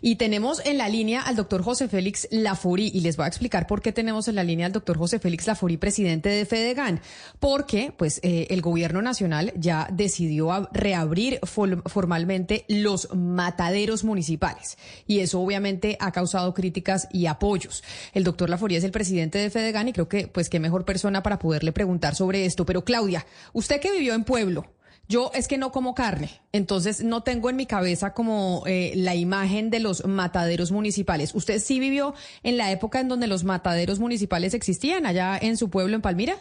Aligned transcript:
Y 0.00 0.16
tenemos 0.16 0.64
en 0.64 0.78
la 0.78 0.88
línea 0.88 1.22
al 1.22 1.36
doctor 1.36 1.62
José 1.62 1.88
Félix 1.88 2.28
Laforí 2.30 2.90
y 2.92 3.00
les 3.00 3.16
voy 3.16 3.24
a 3.24 3.28
explicar 3.28 3.66
por 3.66 3.82
qué 3.82 3.92
tenemos 3.92 4.28
en 4.28 4.34
la 4.34 4.44
línea 4.44 4.66
al 4.66 4.72
doctor 4.72 4.98
José 4.98 5.18
Félix 5.18 5.46
Laforí, 5.46 5.76
presidente 5.76 6.28
de 6.28 6.46
Fedegan. 6.46 7.00
Porque 7.40 7.92
pues 7.96 8.20
eh, 8.22 8.46
el 8.50 8.62
gobierno 8.62 9.02
nacional 9.02 9.52
ya 9.56 9.88
decidió 9.92 10.68
reabrir 10.72 11.40
formalmente 11.42 12.64
los 12.68 13.08
mataderos 13.14 14.04
municipales 14.04 14.78
y 15.06 15.20
eso 15.20 15.40
obviamente 15.40 15.96
ha 16.00 16.12
causado 16.12 16.54
críticas 16.54 17.08
y 17.12 17.26
apoyos. 17.26 17.82
El 18.12 18.24
doctor 18.24 18.50
Laforí 18.50 18.76
es 18.76 18.84
el 18.84 18.90
presidente 18.90 19.38
de 19.38 19.50
Fedegan 19.50 19.88
y 19.88 19.92
creo 19.92 20.08
que 20.08 20.28
pues 20.28 20.48
qué 20.48 20.60
mejor 20.60 20.84
persona 20.84 21.22
para 21.22 21.38
poderle 21.38 21.72
preguntar 21.72 22.14
sobre 22.14 22.44
esto. 22.44 22.64
Pero 22.66 22.84
Claudia, 22.84 23.26
usted 23.52 23.80
que 23.80 23.92
vivió 23.92 24.14
en 24.14 24.24
Pueblo, 24.24 24.66
yo 25.08 25.30
es 25.34 25.48
que 25.48 25.56
no 25.56 25.72
como 25.72 25.94
carne, 25.94 26.30
entonces 26.52 27.02
no 27.02 27.22
tengo 27.22 27.48
en 27.48 27.56
mi 27.56 27.66
cabeza 27.66 28.12
como 28.12 28.62
eh, 28.66 28.92
la 28.94 29.14
imagen 29.14 29.70
de 29.70 29.80
los 29.80 30.04
mataderos 30.04 30.70
municipales. 30.70 31.34
¿Usted 31.34 31.60
sí 31.60 31.80
vivió 31.80 32.14
en 32.42 32.58
la 32.58 32.70
época 32.70 33.00
en 33.00 33.08
donde 33.08 33.26
los 33.26 33.44
mataderos 33.44 34.00
municipales 34.00 34.52
existían 34.54 35.06
allá 35.06 35.38
en 35.40 35.56
su 35.56 35.70
pueblo, 35.70 35.96
en 35.96 36.02
Palmira? 36.02 36.36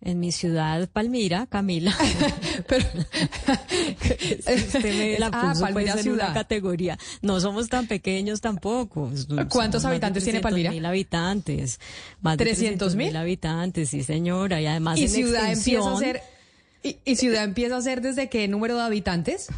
En 0.00 0.20
mi 0.20 0.32
ciudad, 0.32 0.86
Palmira, 0.92 1.46
Camila. 1.46 1.96
Pero 2.68 2.84
usted 4.56 4.98
me 4.98 5.18
la 5.18 5.30
ah, 5.32 5.52
puso 5.52 5.66
pues, 5.72 6.04
en 6.04 6.12
una 6.12 6.34
categoría. 6.34 6.98
No 7.22 7.40
somos 7.40 7.70
tan 7.70 7.86
pequeños 7.86 8.42
tampoco. 8.42 9.10
¿Cuántos 9.48 9.84
habitantes 9.86 10.24
tiene 10.24 10.40
Palmira? 10.40 10.72
mil 10.72 10.84
habitantes. 10.84 11.80
Más 12.20 12.36
de 12.36 12.44
300 12.44 12.96
mil 12.96 13.16
habitantes, 13.16 13.88
sí 13.90 14.02
señora. 14.02 14.60
Y 14.60 14.66
además 14.66 14.98
¿Y 14.98 15.08
ciudad 15.08 15.50
empieza 15.50 15.90
a 15.90 15.96
ser 15.96 16.33
¿Y, 16.84 17.16
ciudad 17.16 17.44
empieza 17.44 17.78
a 17.78 17.80
ser 17.80 18.02
desde 18.02 18.28
qué 18.28 18.46
número 18.46 18.76
de 18.76 18.82
habitantes? 18.82 19.48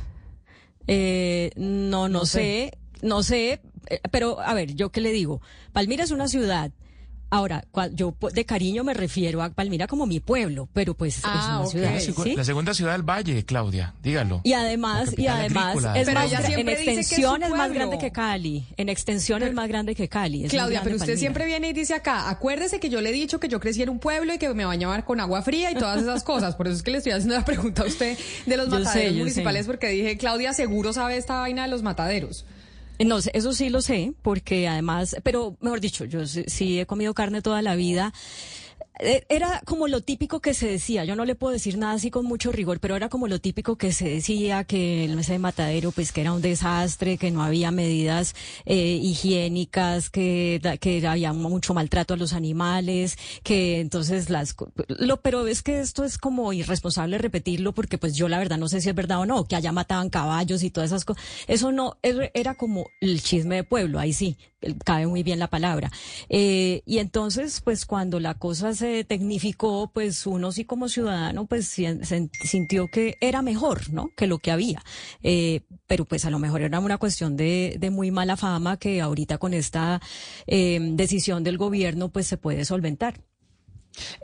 Eh, 0.87 1.51
no, 1.57 2.09
no, 2.09 2.25
sé, 2.25 2.79
no 3.03 3.25
sé, 3.25 3.61
eh, 3.89 4.01
pero 4.13 4.39
a 4.39 4.55
ver, 4.55 4.75
yo 4.77 4.91
qué 4.91 5.01
le 5.01 5.11
digo. 5.11 5.41
Palmira 5.73 6.05
es 6.05 6.13
una 6.13 6.29
ciudad 6.29 6.71
Ahora, 7.29 7.65
yo 7.93 8.15
de 8.33 8.45
cariño 8.45 8.85
me 8.85 8.95
refiero 8.95 9.43
a 9.43 9.51
Palmira 9.51 9.87
como 9.87 10.07
mi 10.07 10.21
pueblo, 10.21 10.69
pero 10.73 10.95
pues 10.95 11.19
es 11.19 11.25
ah, 11.25 11.59
una 11.61 11.69
ciudad. 11.69 12.37
La 12.37 12.45
segunda 12.45 12.73
ciudad 12.73 12.93
del 12.93 13.03
Valle, 13.03 13.45
Claudia, 13.45 13.95
dígalo. 14.03 14.43
Y 14.45 14.53
además, 14.53 15.13
y 15.17 15.27
además, 15.27 15.77
es 15.97 16.13
más, 16.13 16.33
en 16.49 16.69
extensión 16.69 17.43
es, 17.43 17.51
más 17.51 17.73
grande 17.73 17.99
que 17.99 18.13
Cali. 18.13 18.67
En 18.77 18.89
extensión 18.89 19.43
es 19.43 19.53
más 19.53 19.69
grande 19.69 19.95
que 19.95 20.09
Cali. 20.09 20.45
Claudia, 20.49 20.83
pero 20.85 20.97
usted 20.97 21.19
siempre 21.19 21.47
viene 21.47 21.69
y 21.71 21.73
dice 21.73 21.95
acá, 21.95 22.31
acuérdese 22.31 22.79
que 22.79 22.89
yo 22.89 23.01
le 23.01 23.11
he 23.11 23.13
dicho 23.13 23.41
que 23.41 23.49
yo 23.49 23.59
crecí 23.59 23.83
en 23.83 23.91
un 23.91 23.99
pueblo 23.99 24.33
y 24.33 24.39
que 24.39 24.53
me 24.55 24.65
bañaba 24.65 25.05
con 25.05 25.19
agua 25.21 25.43
fría 25.43 25.73
y 25.73 25.75
todas 25.75 26.03
esas 26.03 26.23
cosas. 26.23 26.55
Por 26.55 26.69
eso 26.69 26.77
es 26.77 26.83
que 26.83 26.93
le 26.93 26.99
estoy 26.99 27.13
haciendo 27.13 27.35
la 27.35 27.45
pregunta 27.45 27.83
a 27.83 27.87
usted 27.87 28.17
de 28.47 28.57
los 28.57 28.69
mataderos 28.69 29.17
municipales, 29.17 29.67
porque 29.67 29.89
dije, 29.89 30.17
Claudia 30.17 30.53
seguro 30.53 30.93
sabe 30.93 31.17
esta 31.17 31.41
vaina 31.41 31.63
de 31.63 31.69
los 31.69 31.83
mataderos. 31.83 32.45
No, 32.99 33.19
eso 33.19 33.53
sí 33.53 33.69
lo 33.69 33.83
sé, 33.83 34.15
porque 34.23 34.69
además, 34.69 35.17
pero 35.23 35.57
mejor 35.61 35.81
dicho, 35.81 36.05
yo 36.05 36.27
sí 36.27 36.81
he 36.81 36.87
comido 36.87 37.13
carne 37.13 37.43
toda 37.43 37.61
la 37.61 37.75
vida. 37.75 38.13
Eh, 38.99 39.27
era 39.29 39.61
como 39.67 39.89
lo 39.89 40.01
típico 40.01 40.41
que 40.41 40.55
se 40.55 40.69
decía, 40.69 41.05
yo 41.05 41.17
no 41.17 41.27
le 41.27 41.35
puedo 41.35 41.53
decir 41.53 41.77
nada 41.77 41.95
así 41.95 42.11
con 42.11 42.25
mucho 42.25 42.51
rigor, 42.51 42.81
pero 42.81 42.97
era 42.97 43.11
como 43.11 43.29
lo 43.29 43.39
típico 43.41 43.77
que 43.77 43.93
se 43.93 44.09
decía, 44.09 44.65
que 44.65 45.05
el 45.05 45.19
ese 45.19 45.39
matadero 45.39 45.93
pues 45.93 46.13
que 46.13 46.23
era 46.23 46.33
un 46.33 46.41
desastre, 46.41 47.19
que 47.19 47.31
no 47.31 47.43
había 47.43 47.71
medidas 47.71 48.35
eh, 48.65 48.99
higiénicas, 49.03 50.09
que, 50.09 50.61
que 50.81 51.07
había 51.07 51.33
mucho 51.33 51.75
maltrato 51.75 52.15
a 52.15 52.17
los 52.17 52.33
animales, 52.33 53.19
que 53.43 53.81
entonces 53.81 54.31
las... 54.31 54.55
Lo, 54.89 55.21
pero 55.21 55.47
es 55.47 55.63
que 55.63 55.81
esto 55.81 56.05
es 56.05 56.17
como 56.17 56.53
irresponsable 56.53 57.19
repetirlo 57.19 57.73
porque 57.73 57.99
pues 57.99 58.15
yo 58.15 58.29
la 58.29 58.39
verdad 58.39 58.59
no 58.59 58.69
sé 58.69 58.81
si 58.81 58.89
es 58.89 58.95
verdad 58.95 59.21
o 59.21 59.27
no, 59.27 59.47
que 59.47 59.57
allá 59.57 59.73
mataban 59.73 60.11
caballos 60.11 60.63
y 60.63 60.71
todas 60.71 60.91
esas 60.91 61.05
cosas. 61.05 61.23
Eso 61.49 61.73
no, 61.73 61.99
era 62.03 62.55
como 62.55 62.87
el 63.01 63.23
chisme 63.23 63.57
de 63.57 63.65
pueblo, 63.65 63.99
ahí 63.99 64.13
sí, 64.13 64.39
cabe 64.85 65.07
muy 65.07 65.23
bien 65.23 65.39
la 65.39 65.49
palabra. 65.49 65.91
Eh, 66.29 66.83
y 66.87 66.99
entonces 66.99 67.61
pues 67.61 67.85
cuando 67.85 68.21
la 68.21 68.35
cosa 68.35 68.75
se 68.75 68.86
tecnificó, 69.05 69.91
pues 69.93 70.27
uno 70.27 70.53
sí 70.53 70.65
como 70.65 70.89
ciudadano, 70.89 71.47
pues 71.47 71.69
sintió 72.43 72.89
que 72.89 73.17
era 73.21 73.43
mejor, 73.43 73.93
¿no? 73.93 74.11
Que 74.17 74.27
lo 74.27 74.39
que 74.39 74.51
había. 74.51 74.83
Eh, 75.23 75.61
pero 75.87 76.05
pues 76.05 76.25
a 76.25 76.31
lo 76.31 76.39
mejor 76.39 76.63
era 76.63 76.81
una 76.81 76.99
cuestión 76.99 77.37
de, 77.37 77.79
muy 77.93 78.11
mala 78.11 78.37
fama 78.37 78.79
que 78.79 79.01
ahorita 79.01 79.39
con 79.39 79.55
esta 79.55 80.01
eh, 80.47 80.79
decisión 80.93 81.45
del 81.45 81.59
gobierno, 81.59 82.11
pues 82.11 82.27
se 82.27 82.37
puede 82.37 82.65
solventar. 82.65 83.21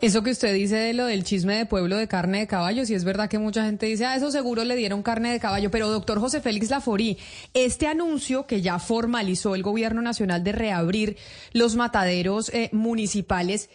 Eso 0.01 0.22
que 0.22 0.31
usted 0.31 0.55
dice 0.55 0.77
de 0.77 0.95
lo 0.95 1.06
del 1.06 1.25
chisme 1.25 1.56
de 1.56 1.67
pueblo 1.67 1.97
de 1.97 2.09
carne 2.09 2.41
de 2.41 2.47
caballo, 2.47 2.84
si 2.84 2.95
es 2.95 3.05
verdad 3.05 3.28
que 3.28 3.39
mucha 3.39 3.65
gente 3.65 3.87
dice, 3.87 4.05
ah, 4.05 4.17
eso 4.17 4.31
seguro 4.31 4.65
le 4.65 4.77
dieron 4.77 5.03
carne 5.03 5.33
de 5.33 5.41
caballo, 5.41 5.71
pero 5.71 5.89
doctor 5.89 6.19
José 6.19 6.41
Félix 6.41 6.71
Laforí, 6.71 7.19
este 7.55 7.87
anuncio 7.87 8.47
que 8.47 8.61
ya 8.61 8.78
formalizó 8.78 9.55
el 9.55 9.62
gobierno 9.62 10.03
nacional 10.03 10.45
de 10.45 10.53
reabrir 10.53 11.17
los 11.53 11.77
mataderos 11.77 12.51
eh, 12.51 12.69
municipales, 12.72 13.71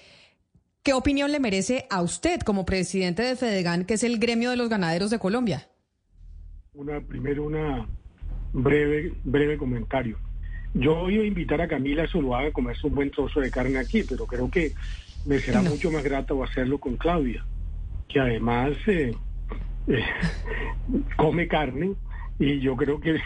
¿Qué 0.88 0.94
opinión 0.94 1.34
le 1.34 1.42
merece 1.42 1.86
a 1.90 2.02
usted 2.02 2.40
como 2.40 2.66
presidente 2.66 3.22
de 3.22 3.36
Fedegan, 3.36 3.84
que 3.84 3.96
es 3.96 4.06
el 4.06 4.20
gremio 4.20 4.52
de 4.52 4.56
los 4.56 4.70
ganaderos 4.70 5.10
de 5.10 5.20
Colombia? 5.20 5.68
Una, 6.74 7.02
primero, 7.02 7.44
una 7.44 7.86
breve, 8.54 9.12
breve 9.26 9.58
comentario. 9.58 10.18
Yo 10.74 10.96
voy 10.96 11.20
a 11.20 11.26
invitar 11.26 11.60
a 11.60 11.68
Camila 11.68 12.08
Zuluaga 12.08 12.48
a 12.48 12.54
comerse 12.54 12.88
un 12.88 12.96
buen 12.96 13.12
trozo 13.12 13.42
de 13.42 13.52
carne 13.52 13.80
aquí, 13.80 14.04
pero 14.04 14.26
creo 14.26 14.50
que 14.50 14.72
me 15.26 15.40
será 15.40 15.62
mucho 15.62 15.92
más 15.92 16.06
grato 16.06 16.42
hacerlo 16.42 16.78
con 16.78 16.96
Claudia, 16.96 17.46
que 18.08 18.22
además 18.22 18.72
eh, 18.88 19.14
eh, 19.88 20.06
come 21.18 21.50
carne 21.50 21.96
y 22.40 22.62
yo 22.62 22.78
creo 22.78 23.02
que, 23.02 23.20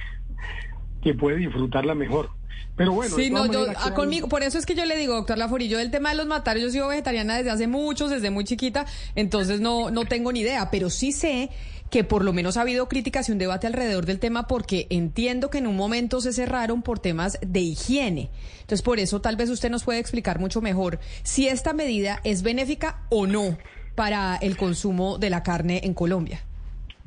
que 1.04 1.14
puede 1.14 1.38
disfrutarla 1.38 1.94
mejor. 1.94 2.32
Pero 2.76 2.94
bueno, 2.94 3.16
sí, 3.16 3.30
no, 3.30 3.52
yo, 3.52 3.68
ah, 3.76 3.94
conmigo, 3.94 4.28
por 4.28 4.44
eso 4.44 4.58
es 4.58 4.66
que 4.66 4.76
yo 4.76 4.86
le 4.86 4.96
digo, 4.96 5.14
doctor 5.14 5.38
Lafori, 5.38 5.68
yo 5.68 5.78
del 5.78 5.92
tema 5.92 6.10
de 6.10 6.16
los 6.16 6.26
matares, 6.26 6.64
yo 6.64 6.70
sigo 6.70 6.88
vegetariana 6.88 7.38
desde 7.38 7.52
hace 7.52 7.68
muchos, 7.68 8.10
desde 8.10 8.32
muy 8.32 8.44
chiquita, 8.44 8.86
entonces 9.16 9.60
no, 9.60 9.92
no 9.92 10.06
tengo 10.06 10.32
ni 10.32 10.40
idea, 10.40 10.72
pero 10.72 10.90
sí 10.90 11.12
sé 11.12 11.50
que 11.92 12.04
por 12.06 12.24
lo 12.24 12.32
menos 12.32 12.56
ha 12.56 12.62
habido 12.62 12.88
críticas 12.88 13.28
y 13.28 13.34
un 13.34 13.38
debate 13.38 13.68
alrededor 13.68 14.06
del 14.06 14.18
tema 14.18 14.48
porque 14.48 14.88
entiendo 14.90 15.50
que 15.50 15.58
en 15.58 15.68
un 15.68 15.76
momento 15.76 16.22
se 16.22 16.32
cerraron 16.32 16.82
por 16.82 17.00
temas 17.00 17.38
de 17.46 17.60
higiene. 17.60 18.30
Entonces, 18.62 18.82
por 18.82 18.98
eso 19.00 19.20
tal 19.20 19.36
vez 19.36 19.50
usted 19.50 19.70
nos 19.70 19.84
puede 19.84 20.00
explicar 20.00 20.40
mucho 20.40 20.62
mejor 20.62 21.00
si 21.24 21.50
esta 21.50 21.74
medida 21.74 22.22
es 22.24 22.44
benéfica 22.44 23.02
o 23.10 23.28
no 23.28 23.58
para 23.96 24.38
el 24.38 24.56
consumo 24.56 25.18
de 25.18 25.30
la 25.30 25.44
carne 25.44 25.82
en 25.84 25.94
Colombia. 25.94 26.42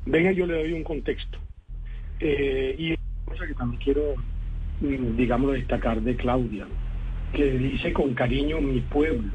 Venga, 0.05 0.31
yo 0.31 0.45
le 0.45 0.53
doy 0.53 0.73
un 0.73 0.83
contexto. 0.83 1.39
Eh, 2.19 2.75
y 2.77 2.95
cosa 3.25 3.47
que 3.47 3.55
también 3.55 3.81
quiero 3.81 4.13
digamos, 4.81 5.53
destacar 5.53 6.01
de 6.01 6.15
Claudia, 6.15 6.65
que 7.33 7.51
dice 7.51 7.93
con 7.93 8.13
cariño 8.13 8.61
mi 8.61 8.81
pueblo. 8.81 9.31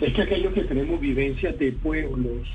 Es 0.00 0.12
que 0.12 0.22
aquellos 0.22 0.52
que 0.52 0.62
tenemos 0.62 1.00
vivencias 1.00 1.58
de 1.58 1.72
pueblos, 1.72 2.48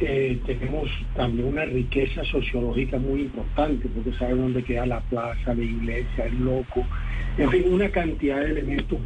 eh, 0.00 0.38
tenemos 0.46 0.88
también 1.14 1.48
una 1.48 1.64
riqueza 1.64 2.24
sociológica 2.24 2.98
muy 2.98 3.22
importante, 3.22 3.88
porque 3.88 4.12
saben 4.18 4.38
dónde 4.38 4.62
queda 4.62 4.86
la 4.86 5.00
plaza, 5.00 5.54
la 5.54 5.62
iglesia, 5.62 6.26
el 6.26 6.44
loco, 6.44 6.86
en 7.38 7.50
fin, 7.50 7.64
una 7.68 7.88
cantidad 7.88 8.40
de 8.40 8.50
elementos 8.50 8.98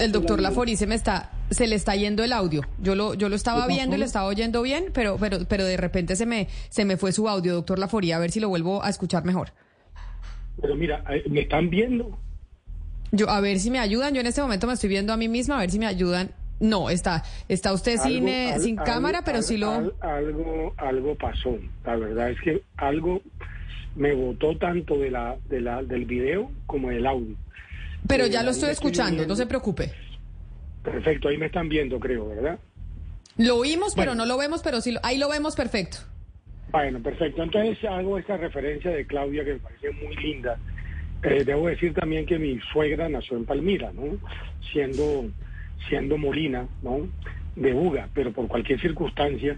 el 0.00 0.12
doctor 0.12 0.40
Lafori 0.40 0.76
se 0.76 0.86
me 0.86 0.94
está, 0.94 1.32
se 1.50 1.66
le 1.66 1.76
está 1.76 1.94
yendo 1.96 2.24
el 2.24 2.32
audio. 2.32 2.62
Yo 2.80 2.94
lo, 2.94 3.14
yo 3.14 3.28
lo 3.28 3.36
estaba 3.36 3.66
viendo 3.66 3.96
y 3.96 3.98
lo 3.98 4.04
estaba 4.04 4.26
oyendo 4.26 4.62
bien, 4.62 4.86
pero, 4.92 5.16
pero, 5.18 5.38
pero 5.48 5.64
de 5.64 5.76
repente 5.76 6.16
se 6.16 6.26
me, 6.26 6.48
se 6.68 6.84
me 6.84 6.96
fue 6.96 7.12
su 7.12 7.28
audio, 7.28 7.54
doctor 7.54 7.78
Lafori, 7.78 8.12
a 8.12 8.18
ver 8.18 8.30
si 8.30 8.40
lo 8.40 8.48
vuelvo 8.48 8.82
a 8.82 8.88
escuchar 8.88 9.24
mejor. 9.24 9.52
Pero 10.60 10.74
mira, 10.76 11.04
eh, 11.10 11.24
¿me 11.28 11.40
están 11.40 11.68
viendo? 11.68 12.18
Yo, 13.12 13.28
a 13.28 13.40
ver 13.40 13.58
si 13.58 13.70
me 13.70 13.78
ayudan. 13.78 14.14
Yo 14.14 14.20
en 14.20 14.26
este 14.26 14.40
momento 14.40 14.66
me 14.66 14.72
estoy 14.72 14.88
viendo 14.88 15.12
a 15.12 15.16
mí 15.16 15.28
misma, 15.28 15.56
a 15.56 15.60
ver 15.60 15.70
si 15.70 15.78
me 15.78 15.86
ayudan. 15.86 16.30
No, 16.60 16.88
está, 16.88 17.24
está 17.48 17.72
usted 17.72 17.98
sin, 17.98 18.28
eh, 18.28 18.54
sin 18.60 18.76
cámara, 18.76 19.22
pero 19.24 19.42
sí 19.42 19.56
lo. 19.56 19.92
algo, 20.00 20.72
algo 20.76 21.14
pasó. 21.16 21.58
La 21.84 21.96
verdad 21.96 22.30
es 22.30 22.40
que 22.40 22.62
algo 22.76 23.20
me 23.96 24.12
botó 24.14 24.56
tanto 24.56 24.98
de 24.98 25.10
la, 25.10 25.36
de 25.48 25.60
la, 25.60 25.82
del 25.82 26.04
video 26.04 26.50
como 26.66 26.90
del 26.90 27.06
audio. 27.06 27.36
Pero 28.06 28.26
ya 28.26 28.42
lo 28.42 28.50
estoy 28.50 28.70
escuchando, 28.70 29.26
no 29.26 29.36
se 29.36 29.46
preocupe. 29.46 29.92
Perfecto, 30.82 31.28
ahí 31.28 31.38
me 31.38 31.46
están 31.46 31.68
viendo, 31.68 31.98
creo, 31.98 32.28
¿verdad? 32.28 32.58
Lo 33.36 33.56
oímos, 33.56 33.94
pero 33.94 34.14
no 34.14 34.26
lo 34.26 34.36
vemos, 34.36 34.62
pero 34.62 34.80
sí, 34.80 34.94
ahí 35.02 35.18
lo 35.18 35.28
vemos 35.28 35.56
perfecto. 35.56 35.98
Bueno, 36.70 37.00
perfecto. 37.00 37.42
Entonces 37.42 37.82
hago 37.84 38.18
esta 38.18 38.36
referencia 38.36 38.90
de 38.90 39.06
Claudia 39.06 39.44
que 39.44 39.54
me 39.54 39.58
parece 39.60 39.90
muy 39.92 40.16
linda. 40.16 40.58
Eh, 41.22 41.44
debo 41.44 41.68
decir 41.68 41.94
también 41.94 42.26
que 42.26 42.38
mi 42.38 42.58
suegra 42.72 43.08
nació 43.08 43.36
en 43.36 43.44
Palmira, 43.44 43.92
¿no? 43.92 44.18
Siendo, 44.72 45.24
siendo 45.88 46.18
Molina, 46.18 46.68
¿no? 46.82 47.08
De 47.56 47.72
Buga, 47.72 48.08
pero 48.12 48.32
por 48.32 48.48
cualquier 48.48 48.80
circunstancia 48.80 49.56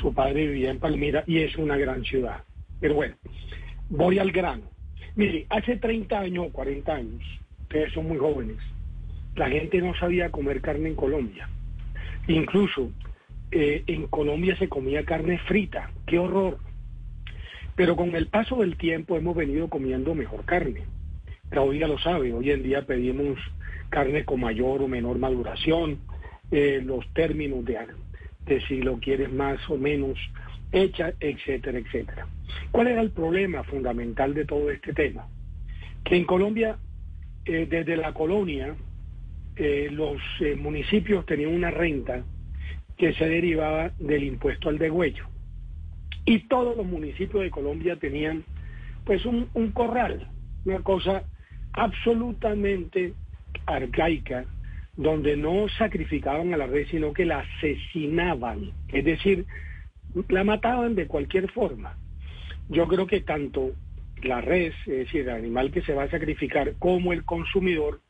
su 0.00 0.12
padre 0.12 0.46
vivía 0.48 0.70
en 0.70 0.78
Palmira 0.78 1.24
y 1.26 1.38
es 1.38 1.56
una 1.56 1.76
gran 1.76 2.02
ciudad. 2.04 2.42
Pero 2.80 2.94
bueno, 2.94 3.14
voy 3.88 4.18
al 4.18 4.32
grano. 4.32 4.64
Mire, 5.16 5.46
hace 5.50 5.76
30 5.76 6.18
años 6.18 6.46
o 6.48 6.52
40 6.52 6.94
años, 6.94 7.22
ustedes 7.62 7.92
son 7.92 8.06
muy 8.08 8.18
jóvenes, 8.18 8.58
la 9.34 9.48
gente 9.48 9.80
no 9.80 9.94
sabía 9.94 10.30
comer 10.30 10.60
carne 10.60 10.88
en 10.88 10.94
Colombia. 10.94 11.48
Incluso 12.26 12.90
eh, 13.50 13.82
en 13.86 14.06
Colombia 14.08 14.56
se 14.58 14.68
comía 14.68 15.04
carne 15.04 15.38
frita, 15.38 15.90
qué 16.06 16.18
horror. 16.18 16.58
Pero 17.76 17.96
con 17.96 18.14
el 18.14 18.26
paso 18.26 18.56
del 18.56 18.76
tiempo 18.76 19.16
hemos 19.16 19.36
venido 19.36 19.68
comiendo 19.68 20.14
mejor 20.14 20.44
carne. 20.44 20.84
Claudia 21.50 21.88
lo 21.88 21.98
sabe, 21.98 22.32
hoy 22.32 22.50
en 22.50 22.62
día 22.62 22.84
pedimos 22.84 23.38
carne 23.88 24.24
con 24.24 24.40
mayor 24.40 24.82
o 24.82 24.88
menor 24.88 25.18
maduración, 25.18 25.98
eh, 26.50 26.82
los 26.84 27.06
términos 27.14 27.64
de, 27.64 27.78
de 28.44 28.60
si 28.66 28.82
lo 28.82 28.98
quieres 28.98 29.32
más 29.32 29.58
o 29.70 29.78
menos 29.78 30.18
hecha, 30.72 31.12
etcétera, 31.20 31.78
etcétera. 31.78 32.26
¿Cuál 32.70 32.88
era 32.88 33.00
el 33.00 33.10
problema 33.10 33.62
fundamental 33.64 34.34
de 34.34 34.44
todo 34.44 34.70
este 34.70 34.92
tema? 34.92 35.26
Que 36.04 36.16
en 36.16 36.24
Colombia, 36.24 36.78
eh, 37.44 37.66
desde 37.68 37.96
la 37.96 38.12
colonia, 38.12 38.74
eh, 39.56 39.88
los 39.90 40.20
municipios 40.58 41.26
tenían 41.26 41.52
una 41.52 41.70
renta 41.70 42.24
que 42.96 43.12
se 43.14 43.28
derivaba 43.28 43.90
del 43.98 44.24
impuesto 44.24 44.68
al 44.68 44.78
degüello. 44.78 45.26
Y 46.24 46.40
todos 46.48 46.76
los 46.76 46.86
municipios 46.86 47.42
de 47.42 47.50
Colombia 47.50 47.96
tenían 47.96 48.44
pues 49.04 49.24
un, 49.24 49.48
un 49.54 49.72
corral, 49.72 50.28
una 50.64 50.80
cosa 50.80 51.22
absolutamente 51.72 53.14
arcaica, 53.66 54.44
donde 54.96 55.36
no 55.36 55.68
sacrificaban 55.78 56.52
a 56.52 56.56
la 56.56 56.66
red, 56.66 56.86
sino 56.90 57.12
que 57.12 57.24
la 57.24 57.38
asesinaban, 57.38 58.72
es 58.88 59.04
decir, 59.04 59.46
la 60.28 60.44
mataban 60.44 60.94
de 60.94 61.06
cualquier 61.06 61.50
forma. 61.50 61.96
Yo 62.68 62.86
creo 62.86 63.06
que 63.06 63.20
tanto 63.20 63.72
la 64.22 64.40
res, 64.40 64.74
es 64.86 64.98
decir, 65.06 65.22
el 65.22 65.30
animal 65.30 65.70
que 65.70 65.82
se 65.82 65.94
va 65.94 66.04
a 66.04 66.10
sacrificar, 66.10 66.74
como 66.78 67.12
el 67.12 67.24
consumidor, 67.24 68.00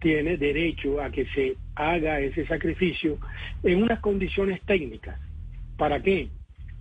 tiene 0.00 0.36
derecho 0.36 1.00
a 1.00 1.10
que 1.10 1.26
se 1.26 1.56
haga 1.74 2.20
ese 2.20 2.46
sacrificio 2.46 3.18
en 3.62 3.82
unas 3.82 4.00
condiciones 4.00 4.60
técnicas. 4.62 5.18
¿Para 5.76 6.02
qué? 6.02 6.28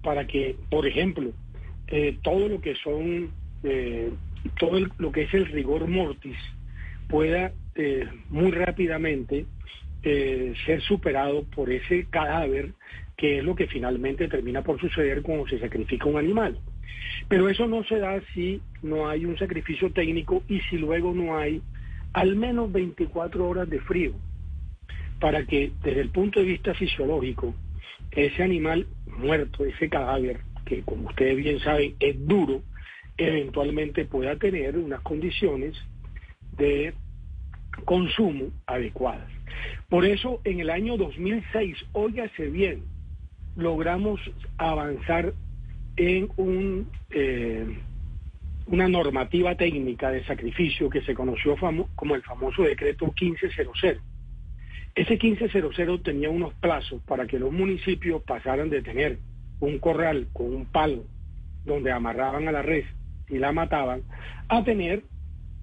Para 0.04 0.28
que, 0.28 0.56
por 0.70 0.86
ejemplo, 0.86 1.32
eh, 1.88 2.18
todo 2.24 2.48
lo 2.48 2.62
que 2.62 2.76
son, 2.76 3.32
eh, 3.64 4.12
todo 4.60 4.80
lo 4.98 5.12
que 5.12 5.24
es 5.24 5.34
el 5.34 5.46
rigor 5.48 5.88
mortis 5.88 6.38
pueda 7.08 7.52
eh, 7.76 8.08
muy 8.30 8.52
rápidamente 8.52 9.46
ser 10.04 10.82
superado 10.84 11.46
por 11.46 11.72
ese 11.72 12.06
cadáver 12.12 12.74
que 13.18 13.40
es 13.40 13.44
lo 13.44 13.56
que 13.56 13.68
finalmente 13.68 14.28
termina 14.28 14.64
por 14.64 14.80
suceder 14.80 15.22
cuando 15.22 15.48
se 15.48 15.60
sacrifica 15.60 16.06
un 16.06 16.18
animal. 16.18 16.60
Pero 17.28 17.50
eso 17.50 17.68
no 17.68 17.84
se 17.84 18.00
da 18.00 18.22
si 18.34 18.62
no 18.82 19.08
hay 19.08 19.26
un 19.26 19.38
sacrificio 19.38 19.92
técnico 19.92 20.44
y 20.48 20.60
si 20.62 20.78
luego 20.78 21.14
no 21.14 21.38
hay 21.38 21.62
al 22.14 22.36
menos 22.36 22.72
24 22.72 23.48
horas 23.48 23.70
de 23.70 23.80
frío, 23.82 24.14
para 25.20 25.46
que 25.46 25.72
desde 25.84 26.02
el 26.02 26.10
punto 26.10 26.40
de 26.40 26.46
vista 26.46 26.74
fisiológico, 26.74 27.54
ese 28.12 28.44
animal 28.44 28.88
muerto, 29.18 29.66
ese 29.66 29.90
cadáver, 29.90 30.40
que 30.66 30.82
como 30.84 31.10
ustedes 31.10 31.36
bien 31.38 31.60
saben 31.60 31.96
es 32.00 32.16
duro, 32.26 32.62
eventualmente 33.18 34.06
pueda 34.06 34.36
tener 34.38 34.78
unas 34.78 35.02
condiciones 35.02 35.76
de 36.58 36.94
consumo 37.84 38.52
adecuadas. 38.66 39.30
Por 39.90 40.06
eso 40.06 40.42
en 40.44 40.60
el 40.60 40.70
año 40.70 40.98
2006, 40.98 41.78
óigase 41.94 42.48
bien, 42.48 42.84
logramos 43.56 44.20
avanzar 44.58 45.34
en 45.98 46.30
un 46.38 46.90
eh, 47.10 47.66
una 48.68 48.88
normativa 48.88 49.56
técnica 49.56 50.10
de 50.10 50.24
sacrificio 50.26 50.90
que 50.90 51.02
se 51.02 51.14
conoció 51.14 51.56
como 51.96 52.16
el 52.16 52.24
famoso 52.24 52.64
decreto 52.64 53.06
1500. 53.06 54.02
Ese 54.96 55.18
1500 55.18 56.04
tenía 56.04 56.30
unos 56.30 56.54
plazos 56.56 57.02
para 57.04 57.28
que 57.28 57.38
los 57.38 57.52
municipios 57.52 58.24
pasaran 58.24 58.70
de 58.70 58.82
tener 58.82 59.20
un 59.60 59.78
corral 59.80 60.28
con 60.34 60.48
un 60.54 60.66
palo 60.66 61.04
donde 61.66 61.92
amarraban 61.92 62.48
a 62.48 62.52
la 62.52 62.62
red 62.62 62.86
y 63.30 63.38
la 63.38 63.52
mataban, 63.52 64.04
a 64.48 64.64
tener 64.64 65.04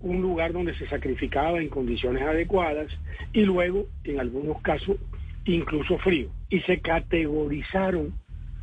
un 0.01 0.21
lugar 0.21 0.53
donde 0.53 0.75
se 0.77 0.89
sacrificaba 0.89 1.61
en 1.61 1.69
condiciones 1.69 2.23
adecuadas 2.23 2.89
y 3.33 3.43
luego, 3.43 3.87
en 4.05 4.21
algunos 4.21 4.61
casos, 4.63 4.97
incluso 5.45 5.99
frío. 5.99 6.29
Y 6.49 6.61
se 6.61 6.81
categorizaron 6.81 8.15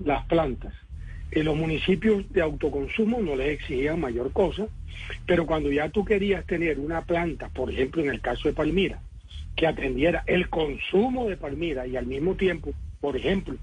las 0.04 0.26
plantas 0.26 0.74
en 1.32 1.46
los 1.46 1.56
municipios 1.56 2.32
de 2.32 2.42
autoconsumo 2.42 3.22
no 3.22 3.36
les 3.36 3.60
exigían 3.60 4.00
mayor 4.00 4.32
cosa, 4.32 4.68
pero 5.26 5.46
cuando 5.46 5.72
ya 5.72 5.90
tú 5.90 6.04
querías 6.04 6.46
tener 6.46 6.80
una 6.80 7.02
planta, 7.02 7.50
por 7.50 7.72
ejemplo 7.72 8.02
en 8.02 8.10
el 8.10 8.22
caso 8.22 8.48
de 8.48 8.56
Palmira, 8.56 9.00
que 9.56 9.68
atendiera 9.68 10.24
el 10.26 10.50
consumo 10.50 11.30
de 11.30 11.38
Palmira 11.38 11.86
y 11.86 11.98
al 11.98 12.08
mismo 12.08 12.36
tiempo, 12.36 12.72
por 13.00 13.16
ejemplo, 13.16 13.58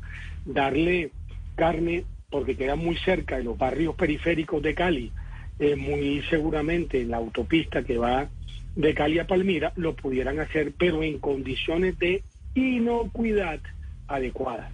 darle 0.44 1.10
carne 1.56 2.04
porque 2.30 2.56
queda 2.56 2.76
muy 2.76 2.96
cerca 2.98 3.36
de 3.36 3.44
los 3.44 3.58
barrios 3.58 3.94
periféricos 3.96 4.62
de 4.62 4.74
Cali, 4.74 5.12
eh, 5.58 5.74
muy 5.74 6.22
seguramente 6.28 7.00
en 7.00 7.10
la 7.10 7.16
autopista 7.16 7.82
que 7.82 7.98
va 7.98 8.28
de 8.76 8.94
Cali 8.94 9.18
a 9.18 9.26
Palmira, 9.26 9.72
lo 9.76 9.96
pudieran 9.96 10.38
hacer, 10.38 10.72
pero 10.78 11.02
en 11.02 11.18
condiciones 11.18 11.98
de 11.98 12.22
inocuidad 12.56 13.60
adecuadas. 14.08 14.70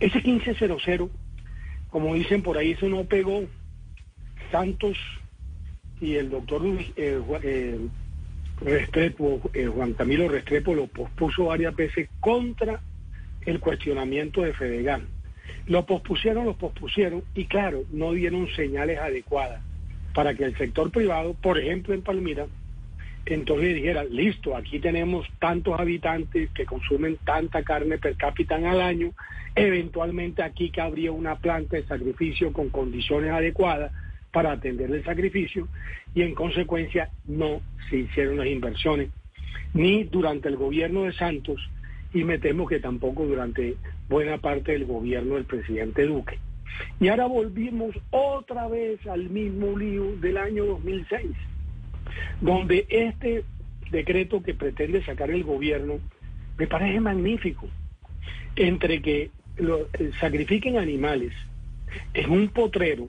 Ese 0.00 0.20
1500 0.20 1.10
como 1.90 2.14
dicen 2.14 2.42
por 2.42 2.58
ahí, 2.58 2.72
eso 2.72 2.88
no 2.88 3.04
pegó. 3.04 3.44
Santos 4.50 4.98
y 6.00 6.16
el 6.16 6.30
doctor 6.30 6.62
eh, 6.96 7.20
eh, 7.42 7.78
Restrepo, 8.60 9.40
eh, 9.54 9.66
Juan 9.66 9.94
Camilo 9.94 10.28
Restrepo, 10.28 10.74
lo 10.74 10.86
pospuso 10.88 11.46
varias 11.46 11.74
veces 11.74 12.08
contra 12.20 12.82
el 13.44 13.60
cuestionamiento 13.60 14.42
de 14.42 14.52
Fedegan. 14.52 15.06
Lo 15.66 15.86
pospusieron, 15.86 16.44
lo 16.44 16.56
pospusieron 16.56 17.22
y 17.34 17.46
claro, 17.46 17.84
no 17.90 18.12
dieron 18.12 18.48
señales 18.54 18.98
adecuadas 18.98 19.62
para 20.14 20.34
que 20.34 20.44
el 20.44 20.56
sector 20.56 20.90
privado, 20.90 21.34
por 21.34 21.58
ejemplo 21.58 21.94
en 21.94 22.02
Palmira, 22.02 22.46
entonces 23.26 23.74
dijera, 23.74 24.04
listo, 24.04 24.56
aquí 24.56 24.78
tenemos 24.78 25.26
tantos 25.40 25.78
habitantes 25.78 26.48
que 26.50 26.64
consumen 26.64 27.18
tanta 27.24 27.62
carne 27.64 27.98
per 27.98 28.16
cápita 28.16 28.54
al 28.54 28.80
año, 28.80 29.12
eventualmente 29.56 30.42
aquí 30.42 30.70
cabría 30.70 31.10
una 31.10 31.36
planta 31.36 31.76
de 31.76 31.84
sacrificio 31.84 32.52
con 32.52 32.70
condiciones 32.70 33.32
adecuadas 33.32 33.92
para 34.32 34.52
atender 34.52 34.90
el 34.90 35.04
sacrificio 35.04 35.66
y 36.14 36.22
en 36.22 36.34
consecuencia 36.34 37.10
no 37.26 37.60
se 37.90 37.96
hicieron 37.98 38.36
las 38.36 38.46
inversiones 38.46 39.10
ni 39.74 40.04
durante 40.04 40.48
el 40.48 40.56
gobierno 40.56 41.02
de 41.02 41.12
Santos 41.12 41.60
y 42.14 42.22
me 42.22 42.38
temo 42.38 42.66
que 42.66 42.80
tampoco 42.80 43.26
durante 43.26 43.76
buena 44.08 44.38
parte 44.38 44.72
del 44.72 44.86
gobierno 44.86 45.34
del 45.34 45.44
presidente 45.44 46.06
Duque. 46.06 46.38
Y 47.00 47.08
ahora 47.08 47.26
volvimos 47.26 47.94
otra 48.10 48.68
vez 48.68 49.04
al 49.06 49.28
mismo 49.30 49.76
lío 49.76 50.16
del 50.16 50.36
año 50.36 50.64
2006 50.64 51.32
donde 52.40 52.86
este 52.88 53.44
decreto 53.90 54.42
que 54.42 54.54
pretende 54.54 55.04
sacar 55.04 55.30
el 55.30 55.44
gobierno 55.44 55.98
me 56.58 56.66
parece 56.66 57.00
magnífico, 57.00 57.68
entre 58.56 59.02
que 59.02 59.30
lo, 59.56 59.88
eh, 59.92 60.10
sacrifiquen 60.20 60.78
animales 60.78 61.32
en 62.14 62.30
un 62.30 62.48
potrero, 62.48 63.08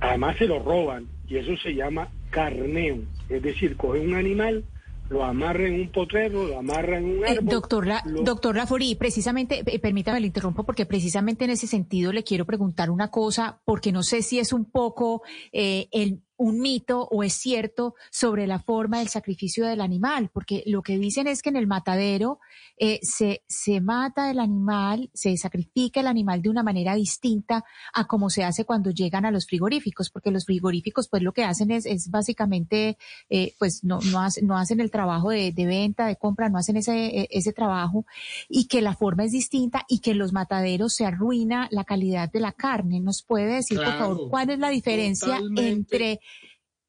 además 0.00 0.36
se 0.36 0.46
lo 0.46 0.58
roban, 0.60 1.06
y 1.28 1.36
eso 1.36 1.56
se 1.62 1.74
llama 1.74 2.08
carneo, 2.30 2.98
es 3.28 3.42
decir, 3.42 3.76
cogen 3.76 4.08
un 4.08 4.14
animal, 4.14 4.64
lo 5.08 5.24
amarra 5.24 5.66
en 5.66 5.74
un 5.74 5.88
potrero, 5.88 6.48
lo 6.48 6.58
amarra 6.58 6.98
en 6.98 7.04
un 7.04 7.26
eh, 7.26 7.38
doctor, 7.42 7.86
doctor 8.24 8.56
Lafori, 8.56 8.94
precisamente, 8.96 9.62
eh, 9.64 9.78
permítame 9.78 10.20
le 10.20 10.26
interrumpo 10.26 10.64
porque 10.64 10.86
precisamente 10.86 11.44
en 11.44 11.50
ese 11.50 11.66
sentido 11.66 12.12
le 12.12 12.24
quiero 12.24 12.44
preguntar 12.44 12.90
una 12.90 13.10
cosa, 13.10 13.60
porque 13.64 13.92
no 13.92 14.02
sé 14.02 14.22
si 14.22 14.38
es 14.38 14.52
un 14.52 14.64
poco 14.70 15.22
el 15.52 16.20
un 16.36 16.60
mito 16.60 17.06
o 17.10 17.22
es 17.22 17.34
cierto 17.34 17.94
sobre 18.10 18.46
la 18.46 18.58
forma 18.58 18.98
del 18.98 19.08
sacrificio 19.08 19.66
del 19.66 19.80
animal, 19.80 20.30
porque 20.32 20.62
lo 20.66 20.82
que 20.82 20.98
dicen 20.98 21.26
es 21.26 21.42
que 21.42 21.50
en 21.50 21.56
el 21.56 21.66
matadero 21.66 22.40
eh, 22.76 22.98
se, 23.02 23.44
se 23.46 23.80
mata 23.80 24.30
el 24.30 24.40
animal, 24.40 25.10
se 25.14 25.36
sacrifica 25.36 26.00
el 26.00 26.08
animal 26.08 26.42
de 26.42 26.50
una 26.50 26.62
manera 26.62 26.94
distinta 26.94 27.64
a 27.92 28.06
como 28.06 28.30
se 28.30 28.42
hace 28.42 28.64
cuando 28.64 28.90
llegan 28.90 29.24
a 29.24 29.30
los 29.30 29.46
frigoríficos, 29.46 30.10
porque 30.10 30.30
los 30.30 30.44
frigoríficos 30.44 31.08
pues 31.08 31.22
lo 31.22 31.32
que 31.32 31.44
hacen 31.44 31.70
es, 31.70 31.86
es 31.86 32.10
básicamente, 32.10 32.98
eh, 33.30 33.54
pues 33.58 33.84
no, 33.84 34.00
no, 34.10 34.20
hacen, 34.20 34.46
no 34.46 34.58
hacen 34.58 34.80
el 34.80 34.90
trabajo 34.90 35.30
de, 35.30 35.52
de, 35.52 35.66
venta, 35.66 36.06
de 36.06 36.16
compra, 36.16 36.48
no 36.48 36.58
hacen 36.58 36.76
ese, 36.76 37.20
e, 37.20 37.28
ese 37.30 37.52
trabajo 37.52 38.06
y 38.48 38.66
que 38.66 38.82
la 38.82 38.94
forma 38.94 39.24
es 39.24 39.32
distinta 39.32 39.84
y 39.88 40.00
que 40.00 40.12
en 40.12 40.18
los 40.18 40.32
mataderos 40.32 40.94
se 40.94 41.06
arruina 41.06 41.68
la 41.70 41.84
calidad 41.84 42.30
de 42.30 42.40
la 42.40 42.52
carne. 42.52 43.00
¿Nos 43.00 43.22
puede 43.22 43.54
decir, 43.54 43.78
por 43.78 43.98
favor, 43.98 44.28
cuál 44.30 44.50
es 44.50 44.58
la 44.58 44.68
diferencia 44.68 45.40
entre 45.56 46.20